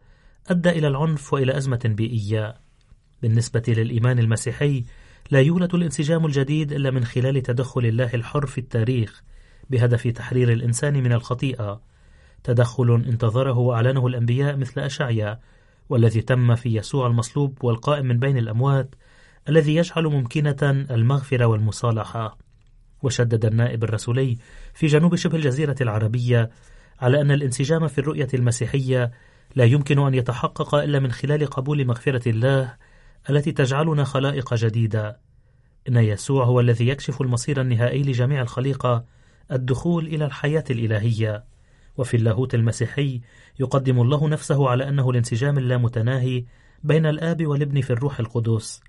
أدى 0.49 0.71
إلى 0.71 0.89
العنف 0.89 1.33
وإلى 1.33 1.57
أزمة 1.57 1.81
بيئية. 1.85 2.55
بالنسبة 3.23 3.63
للإيمان 3.69 4.19
المسيحي 4.19 4.85
لا 5.31 5.41
يولد 5.41 5.75
الانسجام 5.75 6.27
الجديد 6.27 6.73
إلا 6.73 6.91
من 6.91 7.05
خلال 7.05 7.43
تدخل 7.43 7.87
الله 7.87 8.15
الحر 8.15 8.47
في 8.47 8.59
التاريخ 8.59 9.23
بهدف 9.71 10.09
تحرير 10.09 10.53
الإنسان 10.53 11.03
من 11.03 11.13
الخطيئة. 11.13 11.81
تدخل 12.45 13.05
انتظره 13.09 13.59
وأعلنه 13.59 14.07
الأنبياء 14.07 14.57
مثل 14.57 14.81
أشعيا 14.81 15.41
والذي 15.89 16.21
تم 16.21 16.55
في 16.55 16.77
يسوع 16.77 17.07
المصلوب 17.07 17.65
والقائم 17.65 18.07
من 18.07 18.19
بين 18.19 18.39
الأموات 18.39 18.95
الذي 19.49 19.75
يجعل 19.75 20.05
ممكنة 20.05 20.87
المغفرة 20.91 21.45
والمصالحة. 21.45 22.39
وشدد 23.03 23.45
النائب 23.45 23.85
الرسولي 23.85 24.39
في 24.75 24.87
جنوب 24.87 25.15
شبه 25.15 25.37
الجزيرة 25.37 25.77
العربية 25.81 26.51
على 27.01 27.21
أن 27.21 27.31
الانسجام 27.31 27.89
في 27.89 27.99
الرؤية 27.99 28.29
المسيحية 28.35 29.11
لا 29.55 29.65
يمكن 29.65 29.99
أن 29.99 30.15
يتحقق 30.15 30.75
إلا 30.75 30.99
من 30.99 31.13
خلال 31.13 31.47
قبول 31.47 31.87
مغفرة 31.87 32.29
الله 32.29 32.77
التي 33.31 33.53
تجعلنا 33.53 34.05
خلائق 34.05 34.55
جديدة. 34.55 35.21
إن 35.89 35.97
يسوع 35.97 36.45
هو 36.45 36.61
الذي 36.61 36.89
يكشف 36.89 37.21
المصير 37.21 37.61
النهائي 37.61 38.03
لجميع 38.03 38.43
الخليقة 38.43 39.05
الدخول 39.53 40.07
إلى 40.07 40.25
الحياة 40.25 40.65
الإلهية. 40.71 41.45
وفي 41.97 42.17
اللاهوت 42.17 42.55
المسيحي 42.55 43.21
يقدم 43.61 44.01
الله 44.01 44.29
نفسه 44.29 44.69
على 44.69 44.89
أنه 44.89 45.11
الانسجام 45.11 45.59
اللامتناهي 45.59 46.45
بين 46.85 47.07
الآب 47.07 47.47
والابن 47.47 47.81
في 47.81 47.91
الروح 47.91 48.21
القدس. 48.21 48.81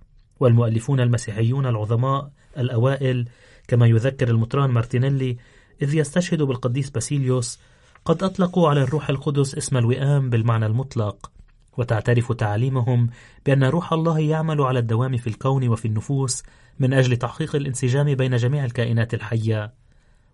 والمؤلفون 0.44 1.00
المسيحيون 1.00 1.66
العظماء 1.66 2.30
الأوائل 2.58 3.28
كما 3.68 3.88
يذكر 3.88 4.28
المطران 4.30 4.70
مارتينيلي 4.70 5.38
إذ 5.82 5.96
يستشهد 5.96 6.42
بالقديس 6.42 6.90
باسيليوس 6.90 7.60
قد 8.06 8.24
أطلقوا 8.24 8.70
على 8.70 8.82
الروح 8.82 9.10
القدس 9.10 9.56
اسم 9.56 9.78
الوئام 9.78 10.30
بالمعنى 10.30 10.66
المطلق. 10.66 11.32
وتعترف 11.78 12.32
تعاليمهم 12.32 13.10
بأن 13.46 13.64
روح 13.64 13.94
الله 13.94 14.20
يعمل 14.20 14.62
على 14.62 14.80
الدوام 14.80 15.18
في 15.18 15.28
الكون 15.28 15.68
وفي 15.68 15.88
النفوس 15.88 16.44
من 16.80 16.94
أجل 16.94 17.18
تحقيق 17.18 17.56
الانسجام 17.56 18.16
بين 18.16 18.36
جميع 18.36 18.66
الكائنات 18.66 19.14
الحية. 19.14 19.74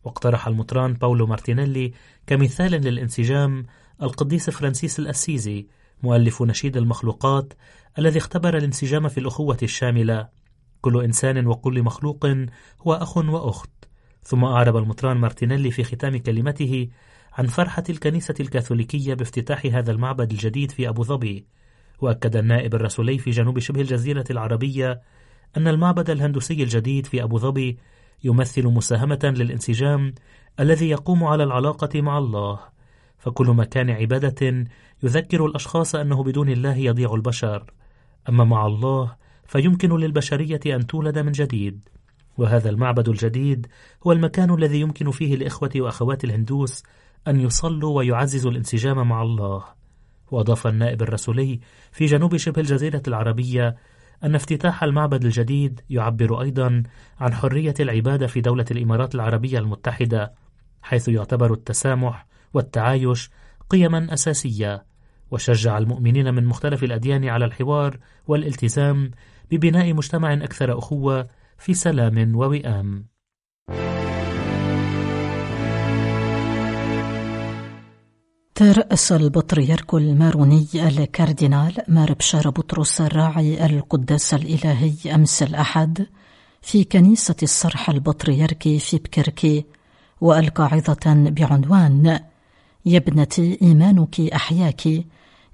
واقترح 0.04 0.48
المطران 0.48 0.94
باولو 0.94 1.28
مارتينيلي 1.28 1.94
كمثال 2.28 2.72
للانسجام 2.72 3.66
القديس 4.02 4.50
فرانسيس 4.50 5.00
الأسيزي 5.00 5.68
مؤلف 6.04 6.42
نشيد 6.42 6.78
المخلوقات 6.78 7.54
الذي 8.00 8.20
اختبر 8.20 8.58
الانسجام 8.58 9.08
في 9.08 9.20
الأخوة 9.20 9.58
الشاملة. 9.64 10.28
كل 10.82 11.04
إنسان 11.04 11.48
وكل 11.48 11.84
مخلوق 11.84 12.26
هو 12.82 12.94
أخ 12.94 13.18
وأخت. 13.18 13.70
ثم 14.24 14.44
أعرب 14.44 14.78
المطران 14.78 15.18
مارتينيلي 15.18 15.72
في 15.72 15.84
ختام 15.84 16.18
كلمته 16.18 16.88
عن 17.34 17.48
فرحة 17.48 17.84
الكنيسة 17.90 18.36
الكاثوليكية 18.40 19.14
بافتتاح 19.14 19.66
هذا 19.66 19.92
المعبد 19.92 20.32
الجديد 20.32 20.72
في 20.72 20.90
أبو 20.90 21.04
ظبي. 21.04 21.46
وأكد 22.02 22.36
النائب 22.36 22.76
الرسولي 22.76 23.18
في 23.18 23.32
جنوب 23.32 23.60
شبه 23.60 23.82
الجزيرة 23.82 24.26
العربية 24.30 25.02
أن 25.58 25.68
المعبد 25.68 26.10
الهندوسي 26.10 26.64
الجديد 26.64 27.06
في 27.06 27.24
أبو 27.24 27.38
ظبي 27.38 27.78
يمثل 28.24 28.68
مساهمة 28.68 29.20
للانسجام 29.24 30.14
الذي 30.60 30.90
يقوم 30.90 31.24
على 31.24 31.44
العلاقة 31.44 32.02
مع 32.02 32.18
الله. 32.18 32.60
فكل 33.20 33.48
مكان 33.48 33.90
عبادة 33.90 34.66
يذكر 35.04 35.46
الأشخاص 35.46 35.96
أنه 35.96 36.24
بدون 36.24 36.50
الله 36.50 36.76
يضيع 36.76 37.14
البشر. 37.14 37.74
أما 38.30 38.44
مع 38.44 38.66
الله 38.66 39.16
فيمكن 39.46 39.98
للبشرية 39.98 40.60
أن 40.66 40.88
تولد 40.88 41.20
من 41.20 41.32
جديد. 41.32 41.90
وهذا 42.38 42.70
المعبد 42.70 43.10
الجديد 43.10 43.68
هو 44.08 44.12
المكان 44.12 44.54
الذي 44.54 44.80
يمكن 44.80 45.12
فيه 45.12 45.36
لإخوة 45.36 45.72
وأخوات 45.76 46.24
الهندوس 46.24 46.84
أن 47.28 47.40
يصلوا 47.40 47.98
ويعززوا 47.98 48.52
الانسجام 48.52 49.08
مع 49.08 49.22
الله. 49.22 49.64
وأضاف 50.32 50.68
النائب 50.68 51.02
الرسولي 51.02 51.60
في 51.92 52.06
جنوب 52.06 52.38
شبه 52.38 52.62
الجزيرة 52.62 53.04
العربية 53.08 53.76
أن 54.24 54.36
افتتاح 54.36 54.84
المعبد 54.84 55.26
الجديد 55.26 55.82
يعبر 55.90 56.42
أيضا 56.42 56.84
عن 57.20 57.34
حرية 57.34 57.74
العبادة 57.80 58.28
في 58.28 58.42
دولة 58.42 58.66
الإمارات 58.72 59.16
العربية 59.16 59.60
المتحدة 59.60 60.34
حيث 60.82 61.08
يعتبر 61.08 61.54
التسامح 61.54 62.26
والتعايش 62.54 63.30
قيما 63.70 64.14
أساسية 64.14 64.86
وشجع 65.32 65.78
المؤمنين 65.78 66.34
من 66.34 66.46
مختلف 66.46 66.84
الأديان 66.84 67.30
على 67.30 67.46
الحوار 67.46 68.00
والالتزام 68.28 69.12
ببناء 69.52 69.94
مجتمع 69.94 70.34
أكثر 70.34 70.78
أخوة 70.78 71.28
في 71.58 71.74
سلام 71.74 72.36
ووئام. 72.36 73.06
ترأس 78.60 79.12
البطريرك 79.12 79.94
الماروني 79.94 80.68
الكاردينال 80.76 81.74
مار 81.88 82.14
بشار 82.14 82.50
بطرس 82.50 83.02
الراعي 83.02 83.66
القداس 83.66 84.34
الإلهي 84.34 85.16
أمس 85.16 85.44
الأحد 85.44 86.08
في 86.62 86.84
كنيسة 86.84 87.36
الصرح 87.44 87.90
البطريركي 87.90 88.80
في 88.80 88.98
بكركي 88.98 89.66
وألقى 90.22 90.64
عظة 90.64 91.14
بعنوان 91.30 92.20
يا 92.90 92.98
ابنتي 92.98 93.58
إيمانك 93.62 94.22
أحياك. 94.22 94.86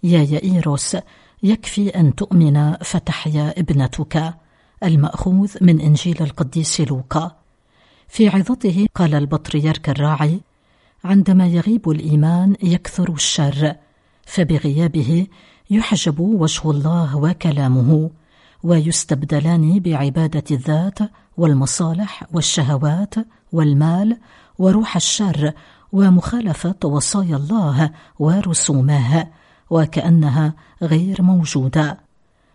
يا 0.04 0.22
يائيروس 0.24 0.98
يكفي 1.44 1.90
أن 1.90 2.16
تؤمن 2.16 2.74
فتحيا 2.74 3.60
ابنتك. 3.60 4.34
المأخوذ 4.84 5.52
من 5.62 5.82
إنجيل 5.82 6.18
القديس 6.22 6.82
لوقا. 6.82 7.36
في 8.08 8.30
عظته 8.30 8.88
قال 8.96 9.16
البطريرك 9.16 9.90
الراعي 9.90 10.42
عندما 11.04 11.48
يغيب 11.48 11.90
الإيمان 11.90 12.56
يكثر 12.64 13.14
الشر. 13.14 13.76
فبغيابه 14.26 15.28
يحجب 15.70 16.20
وجه 16.20 16.72
الله 16.72 17.18
وكلامه 17.18 18.10
ويستبدلان 18.64 19.80
بعبادة 19.80 20.44
الذات 20.52 21.00
والمصالح 21.38 22.24
والشهوات 22.34 23.16
والمال 23.52 24.18
وروح 24.60 24.96
الشر 24.96 25.54
ومخالفة 25.96 26.76
وصايا 26.84 27.36
الله 27.36 27.90
ورسومه 28.20 29.28
وكأنها 29.70 30.54
غير 30.82 31.22
موجودة. 31.22 32.00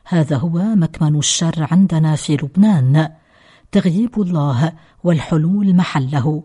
هذا 0.07 0.37
هو 0.37 0.59
مكمن 0.59 1.19
الشر 1.19 1.69
عندنا 1.71 2.17
في 2.17 2.37
لبنان. 2.37 3.11
تغييب 3.73 4.21
الله 4.23 4.73
والحلول 5.05 5.77
محله. 5.77 6.43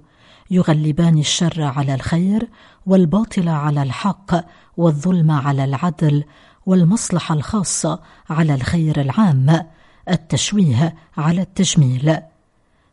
يغلبان 0.51 1.17
الشر 1.17 1.63
على 1.63 1.95
الخير 1.95 2.49
والباطل 2.85 3.49
على 3.49 3.83
الحق 3.83 4.31
والظلم 4.77 5.31
على 5.31 5.63
العدل 5.63 6.23
والمصلحة 6.65 7.35
الخاصة 7.35 7.99
على 8.29 8.55
الخير 8.55 9.01
العام. 9.01 9.65
التشويه 10.09 10.95
على 11.17 11.41
التجميل. 11.41 12.17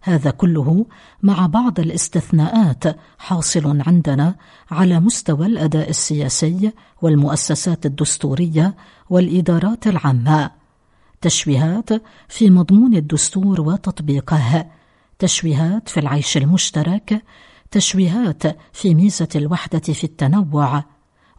هذا 0.03 0.31
كله 0.31 0.87
مع 1.23 1.47
بعض 1.47 1.81
الاستثناءات 1.81 2.85
حاصل 3.19 3.83
عندنا 3.87 4.35
على 4.71 5.01
مستوى 5.01 5.47
الأداء 5.47 5.91
السياسي 5.91 6.73
والمؤسسات 7.03 7.87
الدستورية 7.87 8.75
والإدارات 9.11 9.87
العامة. 9.87 10.51
تشويهات 11.21 11.91
في 12.29 12.51
مضمون 12.51 12.95
الدستور 12.95 13.61
وتطبيقه. 13.61 14.67
تشويهات 15.19 15.89
في 15.89 16.01
العيش 16.01 16.37
المشترك. 16.37 17.23
تشويهات 17.71 18.43
في 18.73 18.95
ميزة 18.95 19.29
الوحدة 19.37 19.79
في 19.79 20.05
التنوع. 20.05 20.85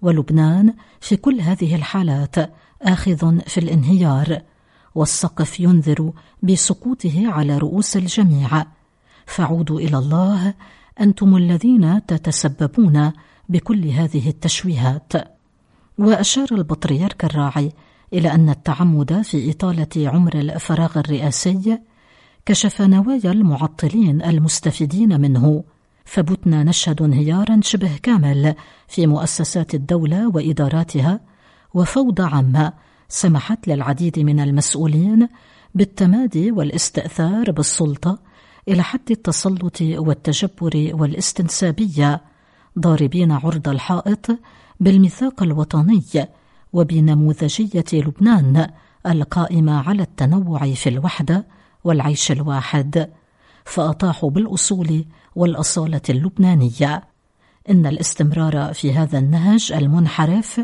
ولبنان 0.02 0.74
في 1.02 1.16
كل 1.16 1.42
هذه 1.42 1.76
الحالات 1.76 2.36
آخذ 2.82 3.40
في 3.40 3.58
الانهيار. 3.58 4.42
والسقف 4.96 5.60
ينذر 5.60 6.12
بسقوطه 6.44 7.24
على 7.26 7.58
رؤوس 7.58 7.98
الجميع. 7.98 8.66
فعودوا 9.26 9.80
إلى 9.80 9.98
الله 9.98 10.54
أنتم 11.02 11.36
الذين 11.36 12.06
تتسببون 12.06 13.12
بكل 13.50 13.88
هذه 13.88 14.30
التشويهات. 14.30 15.14
وأشار 15.98 16.48
البطريرك 16.52 17.26
الراعي 17.26 17.72
إلى 18.14 18.32
أن 18.32 18.50
التعمد 18.50 19.22
في 19.22 19.52
إطالة 19.52 20.10
عمر 20.10 20.34
الفراغ 20.40 21.00
الرئاسي 21.00 21.80
كشف 22.46 22.82
نوايا 22.82 23.32
المعطلين 23.32 24.22
المستفيدين 24.22 25.22
منه. 25.22 25.64
فبتنا 26.06 26.64
نشهد 26.64 27.02
انهيارا 27.02 27.60
شبه 27.62 27.98
كامل 28.04 28.56
في 28.88 29.08
مؤسسات 29.08 29.76
الدولة 29.76 30.28
وإداراتها 30.28 31.20
وفوضى 31.74 32.24
عامه 32.24 32.74
سمحت 33.10 33.68
للعديد 33.68 34.20
من 34.20 34.40
المسؤولين 34.40 35.28
بالتمادي 35.76 36.52
والاستئثار 36.52 37.52
بالسلطة 37.52 38.20
إلى 38.68 38.84
حد 38.84 39.12
التسلط 39.12 39.82
والتجبر 39.82 40.90
والاستنسابية 40.94 42.22
ضاربين 42.80 43.32
عرض 43.32 43.70
الحائط 43.70 44.40
بالميثاق 44.80 45.44
الوطني 45.44 46.04
وبنموذجية 46.74 47.86
لبنان 47.94 48.70
القائمة 49.08 49.90
على 49.90 50.04
التنوع 50.04 50.74
في 50.74 50.90
الوحدة 50.90 51.48
والعيش 51.84 52.32
الواحد 52.32 53.10
فأطاحوا 53.66 54.30
بالأصول 54.30 55.06
والأصالة 55.36 56.02
اللبنانية. 56.10 57.04
إن 57.70 57.86
الاستمرار 57.86 58.74
في 58.74 58.94
هذا 58.94 59.20
النهج 59.20 59.72
المنحرف 59.76 60.62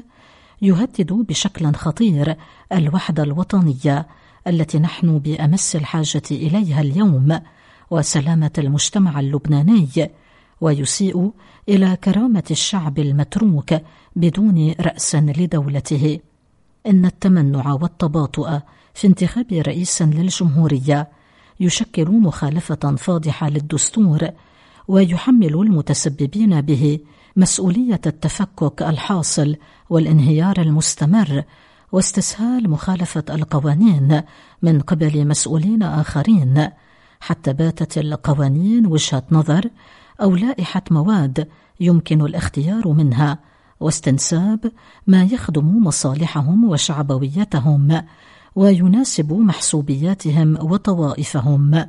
يهدد 0.61 1.13
بشكل 1.13 1.73
خطير 1.73 2.35
الوحدة 2.73 3.23
الوطنية 3.23 4.07
التي 4.47 4.79
نحن 4.79 5.19
بأمس 5.19 5.75
الحاجة 5.75 6.21
إليها 6.31 6.81
اليوم 6.81 7.39
وسلامة 7.91 8.51
المجتمع 8.57 9.19
اللبناني 9.19 10.11
ويسيء 10.61 11.31
إلى 11.69 11.97
كرامة 12.03 12.43
الشعب 12.51 12.99
المتروك 12.99 13.73
بدون 14.15 14.73
رأس 14.79 15.15
لدولته. 15.15 16.19
إن 16.87 17.05
التمنع 17.05 17.73
والتباطؤ 17.73 18.59
في 18.93 19.07
انتخاب 19.07 19.53
رئيس 19.53 20.01
للجمهورية 20.01 21.07
يشكل 21.59 22.09
مخالفة 22.11 22.95
فاضحة 22.95 23.49
للدستور 23.49 24.27
ويحمل 24.87 25.53
المتسببين 25.53 26.61
به 26.61 26.99
مسؤولية 27.35 28.01
التفكك 28.05 28.81
الحاصل 28.81 29.55
والانهيار 29.89 30.61
المستمر 30.61 31.43
واستسهال 31.91 32.69
مخالفة 32.69 33.23
القوانين 33.29 34.21
من 34.61 34.81
قبل 34.81 35.27
مسؤولين 35.27 35.83
آخرين 35.83 36.69
حتى 37.19 37.53
باتت 37.53 37.97
القوانين 37.97 38.87
وجهة 38.87 39.23
نظر 39.31 39.69
أو 40.21 40.35
لائحة 40.35 40.81
مواد 40.91 41.47
يمكن 41.79 42.21
الاختيار 42.21 42.87
منها 42.87 43.39
واستنساب 43.79 44.71
ما 45.07 45.23
يخدم 45.23 45.83
مصالحهم 45.83 46.69
وشعبويتهم 46.69 48.01
ويناسب 48.55 49.33
محسوبياتهم 49.33 50.71
وطوائفهم. 50.71 51.85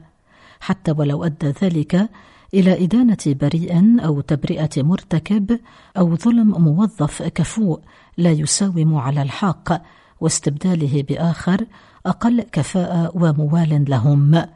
حتى 0.61 0.93
ولو 0.93 1.25
أدى 1.25 1.55
ذلك 1.63 2.11
إلى 2.55 2.85
إدانة 2.85 3.17
بريء 3.27 4.01
أو 4.05 4.21
تبرئة 4.21 4.83
مرتكب 4.83 5.61
أو 5.99 6.17
ظلم 6.17 6.49
موظف 6.63 7.23
كفوء 7.23 7.81
لا 8.17 8.31
يساوم 8.31 8.95
على 8.95 9.23
الحق 9.23 9.83
واستبداله 10.21 11.03
بآخر 11.03 11.67
أقل 12.07 12.43
كفاءة 12.43 13.13
وموال 13.15 13.85
لهم. 13.89 14.47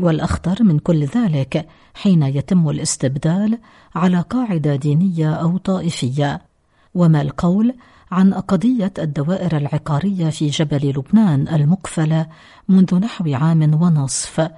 والأخطر 0.00 0.62
من 0.62 0.78
كل 0.78 1.04
ذلك 1.04 1.68
حين 1.94 2.22
يتم 2.22 2.68
الاستبدال 2.68 3.58
على 3.94 4.20
قاعدة 4.20 4.76
دينية 4.76 5.34
أو 5.34 5.58
طائفية. 5.58 6.42
وما 6.94 7.22
القول 7.22 7.74
عن 8.10 8.34
قضية 8.34 8.92
الدوائر 8.98 9.56
العقارية 9.56 10.30
في 10.30 10.46
جبل 10.46 10.88
لبنان 10.88 11.48
المقفلة 11.48 12.26
منذ 12.68 12.94
نحو 12.94 13.34
عام 13.34 13.82
ونصف؟ 13.82 14.50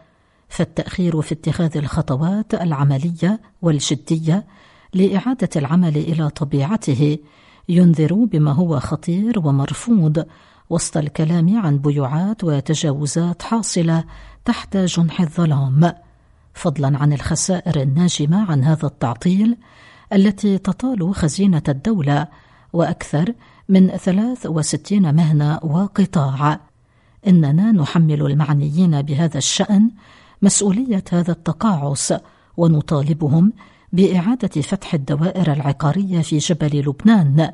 فالتأخير 0.50 1.20
في 1.20 1.32
اتخاذ 1.32 1.76
الخطوات 1.76 2.54
العملية 2.54 3.40
والجديه 3.62 4.46
لإعادة 4.94 5.48
العمل 5.56 5.96
إلى 5.96 6.30
طبيعته 6.30 7.18
ينذر 7.68 8.14
بما 8.14 8.52
هو 8.52 8.80
خطير 8.80 9.38
ومرفوض 9.38 10.26
وسط 10.70 10.96
الكلام 10.96 11.58
عن 11.58 11.78
بيوعات 11.78 12.44
وتجاوزات 12.44 13.42
حاصلة 13.42 14.04
تحت 14.44 14.76
جنح 14.76 15.20
الظلام 15.20 15.92
فضلا 16.54 16.98
عن 16.98 17.12
الخسائر 17.12 17.82
الناجمة 17.82 18.50
عن 18.50 18.64
هذا 18.64 18.86
التعطيل 18.86 19.56
التي 20.12 20.58
تطال 20.58 21.14
خزينة 21.14 21.62
الدولة 21.68 22.28
وأكثر 22.72 23.34
من 23.68 23.88
63 23.96 25.14
مهنة 25.14 25.60
وقطاع. 25.62 26.60
إننا 27.26 27.72
نحمل 27.72 28.26
المعنيين 28.26 29.02
بهذا 29.02 29.38
الشأن 29.38 29.90
مسؤولية 30.42 31.04
هذا 31.12 31.32
التقاعس 31.32 32.14
ونطالبهم 32.56 33.52
بإعادة 33.92 34.60
فتح 34.62 34.94
الدوائر 34.94 35.52
العقارية 35.52 36.20
في 36.20 36.38
جبل 36.38 36.78
لبنان 36.78 37.52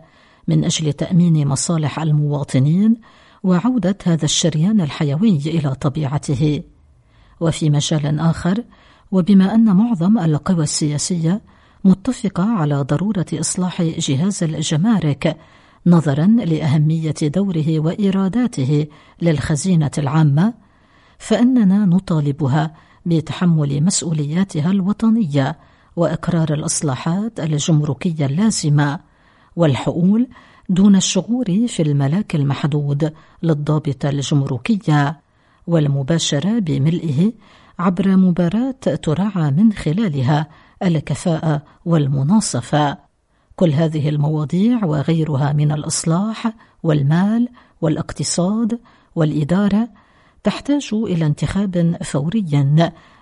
من 0.49 0.65
أجل 0.65 0.93
تأمين 0.93 1.49
مصالح 1.49 2.01
المواطنين 2.01 3.01
وعودة 3.43 3.99
هذا 4.05 4.25
الشريان 4.25 4.81
الحيوي 4.81 5.37
إلى 5.37 5.75
طبيعته. 5.75 6.63
وفي 7.41 7.71
مجال 7.71 8.21
آخر 8.21 8.65
وبما 9.13 9.55
أن 9.55 9.77
معظم 9.77 10.19
القوى 10.19 10.63
السياسية 10.63 11.43
متفقة 11.85 12.45
على 12.45 12.75
ضرورة 12.75 13.27
إصلاح 13.35 13.83
جهاز 13.83 14.43
الجمارك 14.43 15.37
نظرا 15.87 16.27
لأهمية 16.27 17.15
دوره 17.23 17.81
وإيراداته 17.81 18.87
للخزينة 19.23 19.91
العامة 19.99 20.55
فإننا 21.19 21.85
نطالبها 21.87 22.75
بتحمل 23.07 23.83
مسؤولياتها 23.85 24.71
الوطنية 24.71 25.59
وإقرار 25.97 26.55
الإصلاحات 26.55 27.41
الجمركية 27.41 28.27
اللازمة 28.27 29.01
والحقول 29.57 30.29
دون 30.69 30.97
الشغور 30.97 31.67
في 31.69 31.83
الملاك 31.83 32.35
المحدود 32.35 33.13
للضابطه 33.43 34.09
الجمركية 34.09 35.21
والمباشره 35.67 36.59
بملئه 36.59 37.33
عبر 37.79 38.17
مباراة 38.17 38.71
تراعى 39.03 39.51
من 39.51 39.73
خلالها 39.73 40.47
الكفاءة 40.83 41.63
والمناصفة. 41.85 42.99
كل 43.57 43.71
هذه 43.73 44.09
المواضيع 44.09 44.85
وغيرها 44.85 45.53
من 45.53 45.73
الإصلاح 45.73 46.53
والمال 46.83 47.49
والاقتصاد 47.81 48.79
والإدارة 49.15 49.89
تحتاج 50.47 50.91
إلى 50.93 51.27
انتخاب 51.27 51.97
فوري 52.05 52.45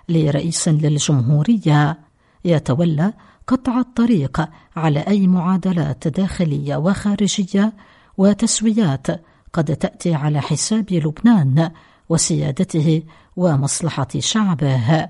لرئيس 0.09 0.67
للجمهورية. 0.67 1.99
يتولى 2.45 3.13
قطع 3.47 3.79
الطريق 3.79 4.49
على 4.75 4.99
أي 4.99 5.27
معادلات 5.27 6.07
داخلية 6.07 6.75
وخارجية 6.75 7.73
وتسويات 8.17 9.07
قد 9.53 9.75
تأتي 9.75 10.13
على 10.13 10.41
حساب 10.41 10.93
لبنان 10.93 11.71
وسيادته 12.09 13.03
ومصلحة 13.35 14.07
شعبه. 14.19 15.09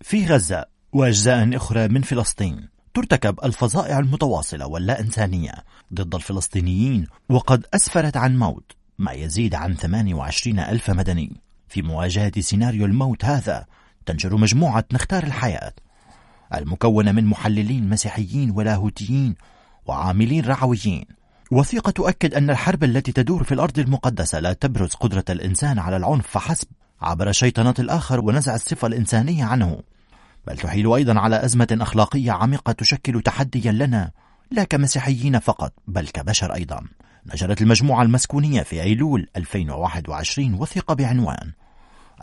في 0.00 0.26
غزة 0.26 0.64
وأجزاء 0.92 1.56
أخرى 1.56 1.88
من 1.88 2.02
فلسطين. 2.02 2.77
ترتكب 2.98 3.38
الفظائع 3.44 3.98
المتواصلة 3.98 4.66
واللا 4.66 5.00
إنسانية 5.00 5.52
ضد 5.94 6.14
الفلسطينيين 6.14 7.06
وقد 7.28 7.66
أسفرت 7.74 8.16
عن 8.16 8.38
موت 8.38 8.72
ما 8.98 9.12
يزيد 9.12 9.54
عن 9.54 9.74
28 9.74 10.58
ألف 10.58 10.90
مدني. 10.90 11.40
في 11.68 11.82
مواجهة 11.82 12.40
سيناريو 12.40 12.86
الموت 12.86 13.24
هذا 13.24 13.66
تنشر 14.06 14.36
مجموعة 14.36 14.84
نختار 14.92 15.22
الحياة. 15.22 15.72
المكونة 16.54 17.12
من 17.12 17.24
محللين 17.24 17.88
مسيحيين 17.88 18.50
ولاهوتيين 18.50 19.34
وعاملين 19.86 20.44
رعويين. 20.44 21.04
وثيقة 21.50 21.90
تؤكد 21.90 22.34
أن 22.34 22.50
الحرب 22.50 22.84
التي 22.84 23.12
تدور 23.12 23.44
في 23.44 23.54
الأرض 23.54 23.78
المقدسة 23.78 24.40
لا 24.40 24.52
تبرز 24.52 24.90
قدرة 24.90 25.24
الإنسان 25.30 25.78
على 25.78 25.96
العنف 25.96 26.26
فحسب 26.26 26.68
عبر 27.00 27.32
شيطنة 27.32 27.74
الآخر 27.78 28.20
ونزع 28.20 28.54
الصفة 28.54 28.86
الإنسانية 28.86 29.44
عنه. 29.44 29.82
بل 30.46 30.56
تحيل 30.58 30.92
أيضا 30.94 31.20
على 31.20 31.44
أزمة 31.44 31.78
أخلاقية 31.80 32.32
عميقة 32.32 32.72
تشكل 32.72 33.20
تحديا 33.22 33.72
لنا 33.72 34.10
لا 34.50 34.64
كمسيحيين 34.64 35.38
فقط 35.38 35.72
بل 35.88 36.08
كبشر 36.08 36.54
أيضا. 36.54 36.84
نشرت 37.26 37.62
المجموعة 37.62 38.02
المسكونية 38.02 38.62
في 38.62 38.82
أيلول 38.82 39.28
2021 39.36 40.54
وثيقة 40.54 40.94
بعنوان 40.94 41.52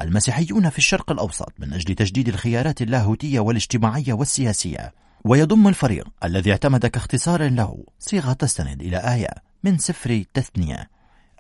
المسيحيون 0.01 0.69
في 0.69 0.78
الشرق 0.78 1.12
الأوسط 1.12 1.54
من 1.60 1.73
أجل 1.73 1.95
تجديد 1.95 2.28
الخيارات 2.28 2.82
اللاهوتية 2.82 3.39
والاجتماعية 3.39 4.13
والسياسية. 4.13 4.93
ويضم 5.25 5.67
الفريق 5.67 6.08
الذي 6.23 6.51
اعتمد 6.51 6.86
كاختصار 6.86 7.49
له 7.49 7.84
صيغة 7.99 8.34
تستند 8.34 8.82
إلى 8.82 8.97
آية 8.97 9.30
من 9.63 9.78
سفر 9.78 10.23
تثنية 10.34 10.89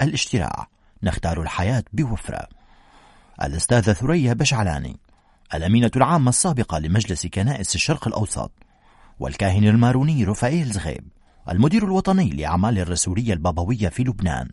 الاشتراع 0.01 0.67
نختار 1.03 1.41
الحياة 1.41 1.83
بوفرة. 1.93 2.47
الأستاذة 3.43 3.93
ثريا 3.93 4.33
بشعلاني. 4.33 4.99
الأمينة 5.53 5.91
العامة 5.95 6.29
السابقة 6.29 6.79
لمجلس 6.79 7.27
كنائس 7.27 7.75
الشرق 7.75 8.07
الأوسط 8.07 8.51
والكاهن 9.19 9.67
الماروني 9.67 10.23
رفائيل 10.23 10.71
زغيب 10.71 11.07
المدير 11.49 11.83
الوطني 11.83 12.29
لأعمال 12.29 12.79
الرسولية 12.79 13.33
البابوية 13.33 13.89
في 13.89 14.03
لبنان 14.03 14.49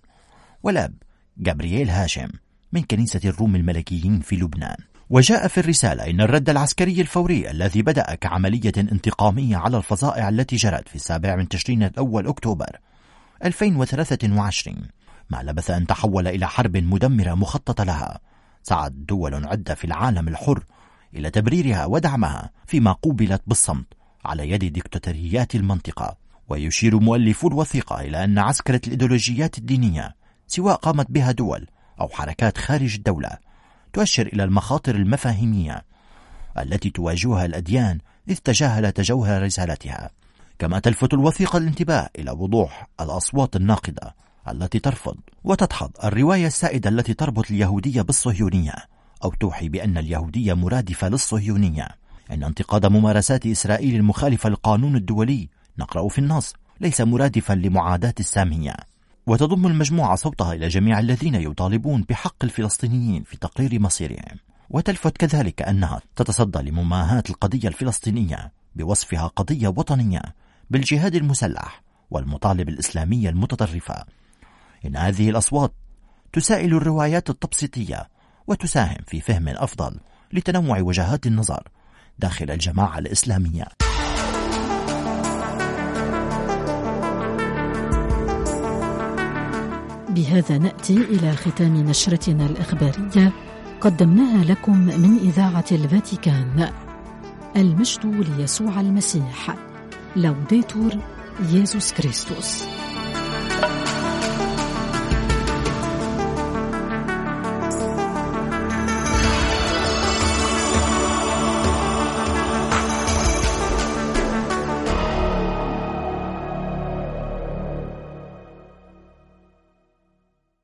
والأب 0.63 0.95
جابرييل 1.39 1.91
هاشم 1.91 2.29
من 2.73 2.83
كنيسة 2.83 3.21
الروم 3.25 3.57
الملكيين 3.57 4.21
في 4.21 4.37
لبنان. 4.37 4.77
وجاء 5.11 5.49
في 5.49 5.59
الرسالة 5.61 6.11
إن 6.11 6.21
الرد 6.21 6.51
العسكري 6.51 7.01
الفوري 7.01 7.51
الذي 7.51 7.83
بدأ 7.83 8.15
كعملية 8.15 8.73
انتقامية 8.79 9.57
على 9.57 9.77
الفظائع 9.77 10.29
التي 10.29 10.57
جرت 10.57 10.89
في 10.89 10.95
السابع 10.95 11.37
من 11.37 11.49
تشرين 11.49 11.83
الأول 11.83 12.27
أكتوبر 12.27 12.79
2023 13.45 14.77
ما 15.31 15.43
لبث 15.43 15.71
أن 15.71 15.87
تحول 15.87 16.29
إلى 16.29 16.49
حرب 16.49 16.77
مدمرة 16.77 17.35
مخططة 17.35 17.85
لها 17.85 18.21
سعت 18.63 18.93
دول 18.93 19.47
عدة 19.47 19.75
في 19.75 19.85
العالم 19.85 20.29
الحر 20.29 20.65
إلى 21.15 21.31
تبريرها 21.31 21.87
ودعمها 21.87 22.51
فيما 22.67 22.93
قوبلت 22.93 23.43
بالصمت 23.47 23.87
على 24.25 24.51
يد 24.51 24.65
ديكتاتوريات 24.65 25.55
المنطقة. 25.55 26.17
ويشير 26.49 26.99
مؤلفو 27.01 27.49
الوثيقة 27.49 28.01
إلى 28.01 28.25
أن 28.25 28.39
عسكرة 28.39 28.81
الإيديولوجيات 28.87 29.59
الدينية 29.59 30.17
سواء 30.47 30.77
قامت 30.77 31.11
بها 31.11 31.33
دول 31.33 31.67
أو 32.01 32.09
حركات 32.09 32.59
خارج 32.59 32.95
الدولة 32.95 33.31
تؤشر 33.93 34.27
إلى 34.27 34.45
المخاطر 34.45 34.95
المفاهيمية 34.95 35.85
التي 36.59 36.91
تواجهها 36.91 37.45
الأديان 37.45 37.99
إذ 38.29 38.37
تجاهلت 38.37 39.01
جوهر 39.01 39.43
رسالتها. 39.43 40.11
كما 40.59 40.79
تلفت 40.79 41.15
الوثيقة 41.15 41.57
الانتباه 41.57 42.11
إلى 42.19 42.31
وضوح 42.31 42.89
الأصوات 43.01 43.57
الناقدة 43.57 44.15
التي 44.49 44.79
ترفض 44.79 45.17
وتدحض 45.45 45.91
الرواية 46.05 46.47
السائدة 46.47 46.91
التي 46.91 47.15
تربط 47.15 47.51
اليهودية 47.51 48.03
بالصهيونية. 48.03 48.75
أو 49.25 49.31
توحي 49.31 49.69
بأن 49.69 49.99
اليهودية 49.99 50.55
مرادفة 50.55 51.09
للصهيونية. 51.09 51.89
إن 52.31 52.45
انتقاد 52.45 52.87
ممارسات 52.87 53.47
إسرائيل 53.47 53.95
المخالفة 53.97 54.49
للقانون 54.49 54.97
الدولي 54.97 55.49
نقرأ 55.79 56.09
في 56.09 56.19
النص 56.19 56.55
ليس 56.81 57.01
مرادفا 57.01 57.53
لمعاداة 57.53 58.15
السامية. 58.21 58.75
وتضم 59.27 59.67
المجموعة 59.67 60.15
صوتها 60.17 60.53
إلى 60.53 60.69
جميع 60.69 60.99
الذين 60.99 61.35
يطالبون 61.35 62.05
بحق 62.09 62.45
الفلسطينيين 62.45 63.23
في 63.23 63.37
تقرير 63.37 63.81
مصيرهم. 63.81 64.39
وتلفت 64.71 65.17
كذلك 65.17 65.63
أنها 65.63 66.01
تتصدى 66.17 66.59
لمماهاة 66.59 67.23
القضية 67.31 67.69
الفلسطينية 67.69 68.53
بوصفها 68.77 69.27
قضية 69.27 69.69
وطنية 69.69 70.23
بالجهاد 70.71 71.15
المسلح 71.15 71.83
والمطالب 72.11 72.69
الإسلامية 72.69 73.29
المتطرفة. 73.29 74.05
إن 74.87 74.97
هذه 74.97 75.31
الأصوات 75.31 75.75
تسائل 76.33 76.75
الروايات 76.75 77.31
التبسيطية 77.31 78.09
وتساهم 78.47 78.99
في 79.07 79.21
فهم 79.21 79.49
أفضل 79.49 80.01
لتنوع 80.33 80.81
وجهات 80.81 81.27
النظر 81.27 81.69
داخل 82.19 82.51
الجماعة 82.51 82.99
الإسلامية. 82.99 83.65
بهذا 90.09 90.59
نأتي 90.59 90.97
إلى 90.97 91.37
ختام 91.37 91.77
نشرتنا 91.77 92.47
الإخبارية. 92.47 93.33
قدمناها 93.81 94.45
لكم 94.45 94.79
من 94.79 95.19
إذاعة 95.19 95.65
الفاتيكان. 95.73 96.73
المجد 97.57 98.07
ليسوع 98.07 98.81
المسيح. 98.81 99.57
لوديتور 100.17 100.93
ييسوس 101.51 101.93
كريستوس 101.93 102.65